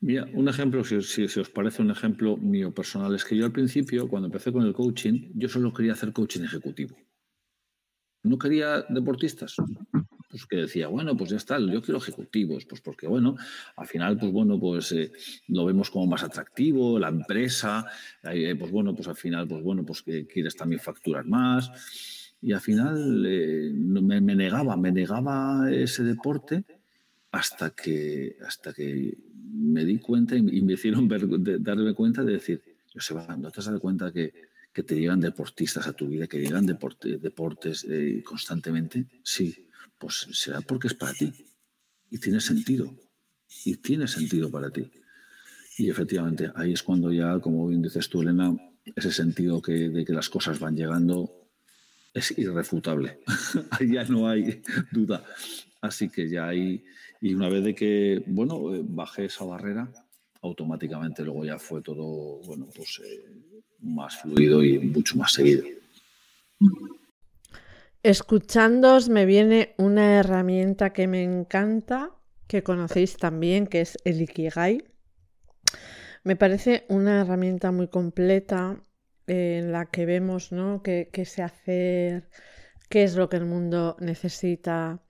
Mira, 0.01 0.27
un 0.33 0.47
ejemplo, 0.47 0.83
si, 0.83 1.01
si, 1.01 1.39
os 1.39 1.49
parece 1.49 1.81
un 1.81 1.89
ejemplo 1.89 2.37
mío 2.37 2.73
personal, 2.73 3.15
es 3.15 3.23
que 3.23 3.35
yo 3.35 3.45
al 3.45 3.51
principio, 3.51 4.07
cuando 4.07 4.27
empecé 4.27 4.51
con 4.51 4.63
el 4.63 4.73
coaching, 4.73 5.31
yo 5.33 5.47
solo 5.47 5.73
quería 5.73 5.93
hacer 5.93 6.11
coaching 6.13 6.43
ejecutivo. 6.43 6.95
No 8.23 8.37
quería 8.37 8.81
deportistas. 8.89 9.55
Pues 10.29 10.47
que 10.47 10.57
decía, 10.57 10.87
bueno, 10.87 11.15
pues 11.15 11.29
ya 11.29 11.37
está, 11.37 11.59
yo 11.59 11.81
quiero 11.81 11.99
ejecutivos, 11.99 12.65
pues 12.65 12.81
porque 12.81 13.07
bueno, 13.07 13.37
al 13.77 13.87
final, 13.87 14.17
pues 14.17 14.31
bueno, 14.33 14.59
pues 14.59 14.91
eh, 14.91 15.11
lo 15.47 15.65
vemos 15.65 15.89
como 15.89 16.07
más 16.07 16.23
atractivo, 16.23 16.99
la 16.99 17.07
empresa, 17.07 17.85
eh, 18.23 18.55
pues 18.59 18.71
bueno, 18.71 18.93
pues 18.93 19.07
al 19.07 19.15
final, 19.15 19.47
pues 19.47 19.63
bueno, 19.63 19.85
pues 19.85 20.01
quieres 20.03 20.55
también 20.55 20.81
facturar 20.81 21.25
más. 21.25 21.71
Y 22.41 22.51
al 22.51 22.59
final 22.59 23.25
eh, 23.25 23.71
me, 23.73 24.19
negaba, 24.21 24.75
me 24.75 24.91
negaba 24.91 25.71
ese 25.71 26.03
deporte 26.03 26.65
hasta 27.35 27.71
que, 27.71 28.37
hasta 28.47 28.71
que 28.73 29.17
me 29.51 29.83
di 29.83 29.99
cuenta 29.99 30.37
y, 30.37 30.61
me 30.61 30.73
hicieron 30.73 31.09
darme 31.09 31.93
cuenta 31.93 32.23
de 32.23 32.31
decir, 32.31 32.63
Joseba, 32.93 33.35
¿no 33.35 33.51
te 33.51 33.59
has 33.59 33.65
dado 33.65 33.81
cuenta 33.81 34.13
que, 34.13 34.33
que 34.71 34.83
te 34.83 34.95
llegan 34.95 35.19
deportistas 35.19 35.85
a 35.85 35.91
tu 35.91 36.07
vida, 36.07 36.27
que 36.27 36.39
llegan 36.39 36.65
deportes 36.65 37.85
eh, 37.89 38.23
constantemente? 38.23 39.07
Sí, 39.21 39.67
pues 39.99 40.27
será 40.31 40.61
porque 40.61 40.87
es 40.87 40.93
para 40.93 41.13
ti 41.13 41.33
y 42.09 42.19
tiene 42.19 42.39
sentido. 42.39 42.95
Y 43.65 43.75
tiene 43.77 44.07
sentido 44.07 44.49
para 44.49 44.69
ti. 44.69 44.89
Y 45.77 45.89
efectivamente, 45.89 46.51
ahí 46.55 46.71
es 46.71 46.83
cuando 46.83 47.11
ya, 47.11 47.39
como 47.39 47.67
bien 47.67 47.81
dices 47.81 48.07
tú, 48.07 48.21
Elena, 48.21 48.55
ese 48.95 49.11
sentido 49.11 49.61
que, 49.61 49.89
de 49.89 50.05
que 50.05 50.13
las 50.13 50.29
cosas 50.29 50.57
van 50.59 50.77
llegando 50.77 51.49
es 52.13 52.37
irrefutable. 52.37 53.19
ahí 53.71 53.91
ya 53.91 54.05
no 54.05 54.29
hay 54.29 54.61
duda. 54.89 55.21
Así 55.85 56.09
que 56.09 56.27
ya 56.29 56.47
hay, 56.47 56.83
y 57.21 57.33
una 57.33 57.49
vez 57.49 57.63
de 57.63 57.75
que, 57.75 58.23
bueno, 58.27 58.73
eh, 58.73 58.81
bajé 58.83 59.25
esa 59.25 59.45
barrera, 59.45 59.91
automáticamente 60.41 61.23
luego 61.23 61.45
ya 61.45 61.57
fue 61.59 61.81
todo, 61.81 62.39
bueno, 62.45 62.67
pues 62.75 63.01
eh, 63.03 63.25
más 63.81 64.21
fluido 64.21 64.63
y 64.63 64.79
mucho 64.79 65.17
más 65.17 65.33
seguido. 65.33 65.63
Escuchándoos 68.03 69.09
me 69.09 69.25
viene 69.25 69.73
una 69.77 70.19
herramienta 70.19 70.93
que 70.93 71.07
me 71.07 71.23
encanta, 71.23 72.11
que 72.47 72.63
conocéis 72.63 73.17
también, 73.17 73.65
que 73.67 73.81
es 73.81 73.97
el 74.05 74.21
Ikigai. 74.21 74.83
Me 76.23 76.35
parece 76.35 76.85
una 76.89 77.21
herramienta 77.21 77.71
muy 77.71 77.87
completa 77.87 78.81
en 79.27 79.71
la 79.71 79.87
que 79.87 80.05
vemos 80.05 80.51
¿no? 80.51 80.83
qué, 80.83 81.09
qué 81.11 81.25
sé 81.25 81.41
hacer, 81.41 82.29
qué 82.89 83.03
es 83.03 83.15
lo 83.15 83.29
que 83.29 83.37
el 83.37 83.45
mundo 83.45 83.97
necesita, 83.99 85.01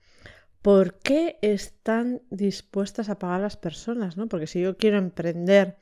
¿por 0.66 0.94
qué 0.94 1.38
están 1.42 2.22
dispuestas 2.28 3.08
a 3.08 3.20
pagar 3.20 3.40
las 3.40 3.56
personas? 3.56 4.16
¿no? 4.16 4.26
Porque 4.26 4.48
si 4.48 4.60
yo 4.60 4.76
quiero 4.76 4.98
emprender 4.98 5.76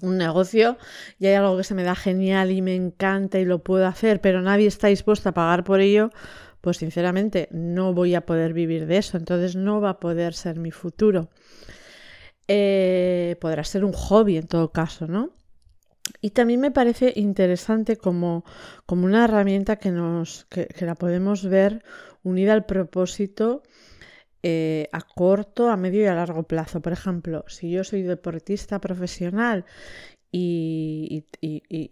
un 0.00 0.16
negocio 0.16 0.78
y 1.18 1.26
hay 1.26 1.34
algo 1.34 1.58
que 1.58 1.64
se 1.64 1.74
me 1.74 1.82
da 1.82 1.94
genial 1.94 2.50
y 2.52 2.62
me 2.62 2.74
encanta 2.74 3.38
y 3.38 3.44
lo 3.44 3.62
puedo 3.62 3.86
hacer, 3.86 4.22
pero 4.22 4.40
nadie 4.40 4.66
está 4.66 4.86
dispuesto 4.86 5.28
a 5.28 5.32
pagar 5.32 5.62
por 5.62 5.82
ello, 5.82 6.08
pues 6.62 6.78
sinceramente 6.78 7.48
no 7.50 7.92
voy 7.92 8.14
a 8.14 8.24
poder 8.24 8.54
vivir 8.54 8.86
de 8.86 8.96
eso, 8.96 9.18
entonces 9.18 9.56
no 9.56 9.82
va 9.82 9.90
a 9.90 10.00
poder 10.00 10.32
ser 10.32 10.58
mi 10.58 10.70
futuro. 10.70 11.28
Eh, 12.48 13.36
podrá 13.42 13.62
ser 13.62 13.84
un 13.84 13.92
hobby 13.92 14.38
en 14.38 14.46
todo 14.46 14.72
caso, 14.72 15.06
¿no? 15.06 15.34
Y 16.22 16.30
también 16.30 16.60
me 16.60 16.70
parece 16.70 17.12
interesante 17.14 17.98
como, 17.98 18.46
como 18.86 19.04
una 19.04 19.24
herramienta 19.24 19.76
que, 19.76 19.90
nos, 19.90 20.46
que 20.46 20.86
la 20.86 20.94
podemos 20.94 21.44
ver 21.44 21.84
unida 22.22 22.54
al 22.54 22.64
propósito 22.64 23.62
eh, 24.42 24.88
a 24.92 25.00
corto, 25.02 25.70
a 25.70 25.76
medio 25.76 26.02
y 26.02 26.06
a 26.06 26.14
largo 26.14 26.42
plazo. 26.42 26.80
Por 26.80 26.92
ejemplo, 26.92 27.44
si 27.46 27.70
yo 27.70 27.84
soy 27.84 28.02
deportista 28.02 28.80
profesional 28.80 29.64
y, 30.32 31.24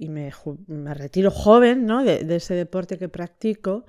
me, 0.08 0.94
retiro 0.94 1.30
joven 1.30 1.86
¿no? 1.86 2.02
de, 2.02 2.34
ese 2.34 2.54
deporte 2.54 2.98
que 2.98 3.08
practico, 3.08 3.84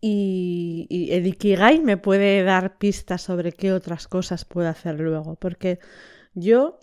y, 0.00 1.08
el 1.10 1.26
Ikigai 1.26 1.80
me 1.80 1.96
puede 1.96 2.42
dar 2.44 2.78
pistas 2.78 3.22
sobre 3.22 3.52
qué 3.52 3.72
otras 3.72 4.08
cosas 4.08 4.44
puedo 4.44 4.68
hacer 4.68 5.00
luego, 5.00 5.36
porque 5.36 5.78
yo 6.34 6.80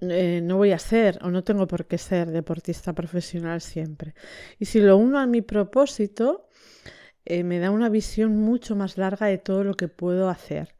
eh, 0.00 0.40
no 0.42 0.58
voy 0.58 0.72
a 0.72 0.78
ser 0.78 1.18
o 1.22 1.30
no 1.30 1.42
tengo 1.42 1.66
por 1.66 1.86
qué 1.86 1.98
ser 1.98 2.30
deportista 2.30 2.92
profesional 2.92 3.60
siempre. 3.60 4.14
Y 4.58 4.66
si 4.66 4.80
lo 4.80 4.96
uno 4.96 5.18
a 5.18 5.26
mi 5.26 5.42
propósito, 5.42 6.48
eh, 7.26 7.44
me 7.44 7.58
da 7.58 7.70
una 7.70 7.88
visión 7.88 8.36
mucho 8.38 8.76
más 8.76 8.98
larga 8.98 9.26
de 9.26 9.38
todo 9.38 9.64
lo 9.64 9.74
que 9.74 9.88
puedo 9.88 10.28
hacer. 10.28 10.74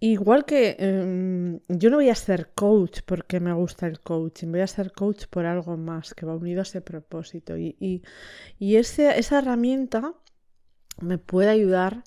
Igual 0.00 0.44
que 0.44 0.76
em, 0.78 1.60
yo 1.68 1.88
no 1.90 1.96
voy 1.96 2.10
a 2.10 2.14
ser 2.14 2.50
coach 2.54 3.00
porque 3.06 3.40
me 3.40 3.52
gusta 3.54 3.86
el 3.86 4.00
coaching, 4.00 4.48
voy 4.48 4.60
a 4.60 4.66
ser 4.66 4.92
coach 4.92 5.24
por 5.30 5.46
algo 5.46 5.76
más 5.78 6.12
que 6.14 6.26
va 6.26 6.36
unido 6.36 6.60
a 6.60 6.62
ese 6.62 6.82
propósito. 6.82 7.56
Y, 7.56 8.02
esa 8.60 9.38
herramienta 9.38 10.14
me 11.00 11.18
puede 11.18 11.48
ayudar 11.50 12.04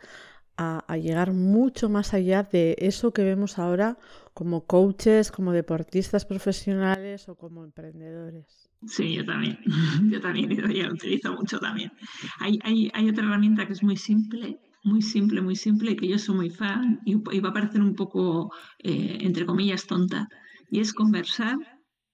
a, 0.58 0.98
llegar 0.98 1.34
mucho 1.34 1.90
más 1.90 2.14
allá 2.14 2.44
de 2.44 2.76
eso 2.80 3.14
que 3.14 3.24
vemos 3.24 3.58
ahora 3.58 3.98
como 4.40 4.66
coaches, 4.66 5.34
como 5.34 5.52
deportistas 5.52 6.24
profesionales 6.24 7.28
o 7.28 7.36
como 7.36 7.66
emprendedores. 7.66 8.70
Sí, 8.88 9.16
yo 9.18 9.26
también. 9.26 9.60
Yo 10.14 10.22
también, 10.22 10.50
yo 10.50 10.88
lo 10.88 10.94
utilizo 10.94 11.34
mucho 11.34 11.60
también. 11.60 11.92
Hay, 12.40 12.58
hay, 12.64 12.90
hay, 12.94 13.10
otra 13.10 13.26
herramienta 13.26 13.68
que 13.68 13.74
es 13.74 13.84
muy 13.84 13.98
simple, 13.98 14.58
muy 14.86 15.02
simple, 15.02 15.42
muy 15.42 15.58
simple, 15.58 15.98
que 15.98 16.08
yo 16.08 16.18
soy 16.18 16.36
muy 16.38 16.50
fan 16.50 17.02
y, 17.04 17.16
va 17.16 17.50
a 17.50 17.54
parecer 17.54 17.82
un 17.82 17.96
poco, 17.96 18.54
eh, 18.82 19.18
entre 19.20 19.46
comillas, 19.46 19.86
tonta, 19.86 20.30
y 20.72 20.80
es 20.80 20.94
conversar 20.94 21.58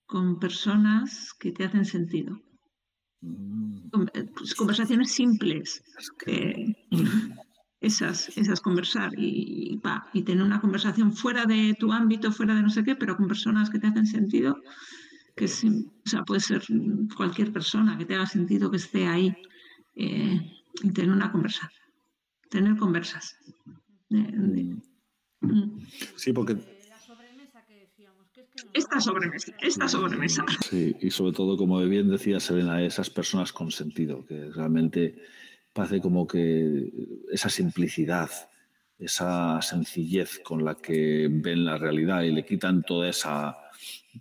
con 0.08 0.40
personas 0.40 1.32
que 1.40 1.52
te 1.52 1.66
hacen 1.66 1.86
sentido. 1.86 2.40
Mm. 3.22 4.08
Eh, 4.16 4.26
pues, 4.36 4.56
conversaciones 4.56 5.12
simples. 5.12 5.84
Esas, 7.86 8.36
esas 8.38 8.62
conversar 8.62 9.12
y, 9.18 9.80
y 10.14 10.22
tener 10.24 10.44
una 10.44 10.62
conversación 10.62 11.14
fuera 11.14 11.46
de 11.46 11.76
tu 11.80 11.92
ámbito, 11.92 12.32
fuera 12.32 12.56
de 12.56 12.64
no 12.64 12.70
sé 12.70 12.84
qué, 12.84 12.96
pero 12.96 13.16
con 13.16 13.28
personas 13.28 13.70
que 13.70 13.80
te 13.80 13.88
hacen 13.88 14.06
sentido 14.06 14.58
que 15.36 15.46
o 15.46 16.10
sea, 16.10 16.24
puede 16.24 16.40
ser 16.40 16.64
cualquier 17.16 17.52
persona 17.52 17.98
que 17.98 18.06
te 18.06 18.16
haga 18.16 18.26
sentido 18.26 18.72
que 18.72 18.78
esté 18.78 19.06
ahí 19.06 19.36
eh, 19.96 20.40
y 20.82 20.92
tener 20.92 21.12
una 21.12 21.32
conversa, 21.32 21.70
tener 22.50 22.78
conversas. 22.78 23.38
Mm. 24.10 25.80
Sí, 26.16 26.32
porque... 26.32 26.58
Esta 28.74 29.00
sobremesa, 29.02 29.52
esta 29.60 29.88
sobremesa. 29.88 30.46
Sí, 30.70 30.96
y 31.02 31.12
sobre 31.12 31.34
todo, 31.34 31.58
como 31.58 31.80
bien 31.86 32.10
decía 32.10 32.40
Selena, 32.40 32.82
esas 32.82 33.10
personas 33.10 33.52
con 33.52 33.72
sentido, 33.72 34.26
que 34.26 34.50
realmente 34.52 35.22
parece 35.76 36.00
como 36.00 36.26
que 36.26 36.90
esa 37.30 37.50
simplicidad, 37.50 38.30
esa 38.98 39.62
sencillez 39.62 40.40
con 40.40 40.64
la 40.64 40.76
que 40.76 41.28
ven 41.30 41.66
la 41.66 41.78
realidad 41.78 42.22
y 42.22 42.32
le 42.32 42.46
quitan 42.46 42.82
toda 42.82 43.10
esa, 43.10 43.58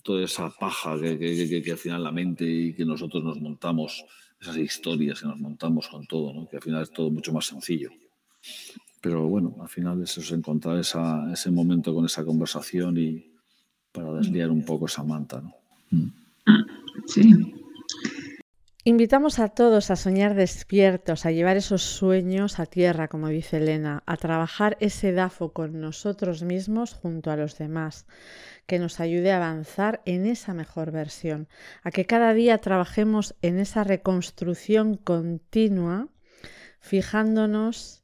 toda 0.03 0.25
esa 0.25 0.51
paja 0.51 0.99
que, 1.01 1.17
que, 1.17 1.63
que, 1.63 1.71
al 1.71 1.79
final 1.79 2.03
la 2.03 2.11
mente 2.11 2.45
y 2.45 2.75
que 2.75 2.85
nosotros 2.85 3.23
nos 3.23 3.41
montamos, 3.41 4.05
esas 4.41 4.57
historias 4.57 5.21
que 5.21 5.29
nos 5.29 5.39
montamos 5.39 5.87
con 5.87 6.05
todo, 6.09 6.35
¿no? 6.35 6.49
que 6.49 6.57
al 6.57 6.63
final 6.63 6.83
es 6.83 6.91
todo 6.91 7.09
mucho 7.09 7.33
más 7.33 7.47
sencillo. 7.47 7.91
Pero 9.01 9.29
bueno, 9.29 9.55
al 9.61 9.69
final 9.69 10.03
eso 10.03 10.23
es 10.23 10.33
encontrar 10.33 10.79
esa, 10.79 11.33
ese 11.33 11.53
momento 11.53 11.95
con 11.95 12.05
esa 12.05 12.25
conversación 12.25 12.99
y 12.99 13.31
para 13.93 14.13
desviar 14.15 14.51
un 14.51 14.65
poco 14.65 14.87
esa 14.87 15.05
manta. 15.05 15.41
¿no? 15.41 15.55
Mm. 15.91 16.13
Sí. 17.07 17.55
Invitamos 18.87 19.39
a 19.39 19.49
todos 19.49 19.91
a 19.91 19.97
soñar 19.97 20.35
despiertos, 20.35 21.25
a 21.25 21.31
llevar 21.31 21.57
esos 21.57 21.81
sueños 21.83 22.61
a 22.61 22.67
tierra, 22.67 23.09
como 23.09 23.29
dice 23.29 23.57
Elena, 23.57 24.03
a 24.05 24.19
trabajar 24.19 24.77
ese 24.79 25.13
DAFO 25.13 25.55
con 25.55 25.81
nosotros 25.81 26.43
mismos 26.43 26.93
junto 26.93 27.31
a 27.31 27.37
los 27.37 27.57
demás, 27.57 28.05
que 28.67 28.79
nos 28.79 29.01
ayude 29.01 29.33
a 29.33 29.39
avanzar 29.39 30.03
en 30.05 30.27
esa 30.27 30.53
mejor 30.53 30.91
versión, 30.91 31.49
a 31.83 31.91
que 31.93 32.05
cada 32.05 32.35
día 32.35 32.59
trabajemos 32.59 33.35
en 33.41 33.59
esa 33.59 33.85
reconstrucción 33.85 34.99
continua, 34.99 36.09
fijándonos 36.79 38.04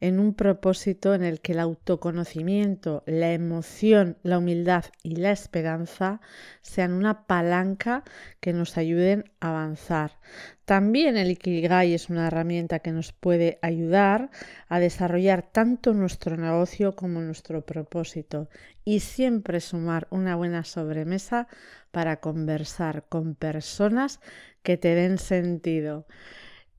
en 0.00 0.20
un 0.20 0.34
propósito 0.34 1.14
en 1.14 1.22
el 1.22 1.40
que 1.40 1.52
el 1.52 1.60
autoconocimiento, 1.60 3.02
la 3.06 3.32
emoción, 3.32 4.18
la 4.22 4.38
humildad 4.38 4.84
y 5.02 5.16
la 5.16 5.30
esperanza 5.30 6.20
sean 6.60 6.92
una 6.92 7.26
palanca 7.26 8.04
que 8.40 8.52
nos 8.52 8.76
ayuden 8.76 9.24
a 9.40 9.50
avanzar. 9.50 10.18
También 10.66 11.16
el 11.16 11.30
Ikigai 11.30 11.94
es 11.94 12.10
una 12.10 12.26
herramienta 12.26 12.80
que 12.80 12.92
nos 12.92 13.12
puede 13.12 13.58
ayudar 13.62 14.30
a 14.68 14.80
desarrollar 14.80 15.42
tanto 15.42 15.94
nuestro 15.94 16.36
negocio 16.36 16.94
como 16.94 17.20
nuestro 17.20 17.64
propósito 17.64 18.48
y 18.84 19.00
siempre 19.00 19.60
sumar 19.60 20.08
una 20.10 20.36
buena 20.36 20.64
sobremesa 20.64 21.48
para 21.90 22.20
conversar 22.20 23.04
con 23.08 23.34
personas 23.34 24.20
que 24.62 24.76
te 24.76 24.94
den 24.94 25.18
sentido. 25.18 26.06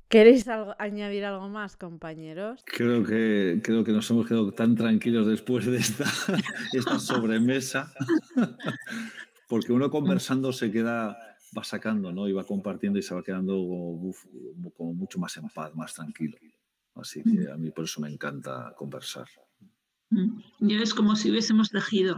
¿Queréis 0.09 0.47
añadir 0.79 1.25
algo 1.25 1.49
más, 1.49 1.75
compañeros? 1.75 2.63
Creo 2.65 3.03
que, 3.03 3.59
creo 3.61 3.83
que 3.83 3.91
nos 3.91 4.09
hemos 4.09 4.25
quedado 4.25 4.53
tan 4.53 4.75
tranquilos 4.75 5.27
después 5.27 5.65
de 5.65 5.77
esta, 5.77 6.05
esta 6.73 6.97
sobremesa, 6.99 7.93
porque 9.49 9.73
uno 9.73 9.89
conversando 9.89 10.53
se 10.53 10.71
queda, 10.71 11.17
va 11.57 11.63
sacando, 11.65 12.13
¿no? 12.13 12.29
Y 12.29 12.31
va 12.31 12.45
compartiendo 12.45 12.99
y 12.99 13.01
se 13.01 13.13
va 13.13 13.21
quedando 13.21 13.53
como, 14.77 14.93
mucho 14.93 15.19
más 15.19 15.35
en 15.35 15.49
paz, 15.49 15.75
más 15.75 15.93
tranquilo. 15.93 16.37
Así 16.95 17.21
que 17.21 17.51
a 17.51 17.57
mí 17.57 17.71
por 17.71 17.83
eso 17.83 17.99
me 17.99 18.09
encanta 18.09 18.73
conversar. 18.77 19.27
Mm. 20.09 20.39
Yo 20.61 20.81
es 20.81 20.93
como 20.93 21.17
si 21.17 21.29
hubiésemos 21.29 21.69
tejido. 21.69 22.17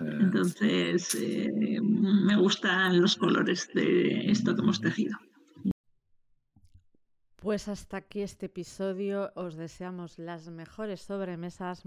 Entonces, 0.00 1.14
eh, 1.16 1.80
me 1.82 2.36
gustan 2.36 3.00
los 3.00 3.16
colores 3.16 3.68
de 3.74 4.30
esto 4.30 4.54
que 4.54 4.62
hemos 4.62 4.80
tejido. 4.80 5.18
Pues 7.40 7.68
hasta 7.68 7.96
aquí 7.96 8.20
este 8.20 8.46
episodio. 8.46 9.32
Os 9.34 9.56
deseamos 9.56 10.18
las 10.18 10.48
mejores 10.48 11.00
sobremesas. 11.00 11.82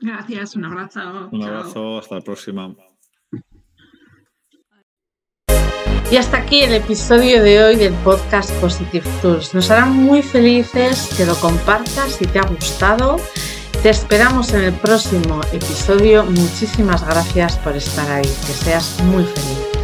Gracias, 0.00 0.54
un 0.54 0.64
abrazo. 0.66 1.28
Un 1.32 1.42
abrazo, 1.42 1.98
hasta 1.98 2.16
la 2.16 2.20
próxima. 2.20 2.74
Y 6.10 6.16
hasta 6.16 6.38
aquí 6.38 6.62
el 6.62 6.74
episodio 6.74 7.42
de 7.42 7.62
hoy 7.62 7.76
del 7.76 7.94
podcast 8.02 8.52
Positive 8.60 9.06
Tools. 9.22 9.54
Nos 9.54 9.70
hará 9.70 9.86
muy 9.86 10.22
felices 10.22 11.08
que 11.16 11.24
lo 11.24 11.36
compartas 11.36 12.16
si 12.16 12.26
te 12.26 12.38
ha 12.38 12.46
gustado. 12.46 13.16
Te 13.82 13.90
esperamos 13.90 14.52
en 14.52 14.62
el 14.62 14.74
próximo 14.74 15.40
episodio. 15.52 16.24
Muchísimas 16.24 17.06
gracias 17.06 17.56
por 17.58 17.76
estar 17.76 18.10
ahí. 18.10 18.24
Que 18.24 18.52
seas 18.52 19.00
muy 19.04 19.24
feliz. 19.24 19.79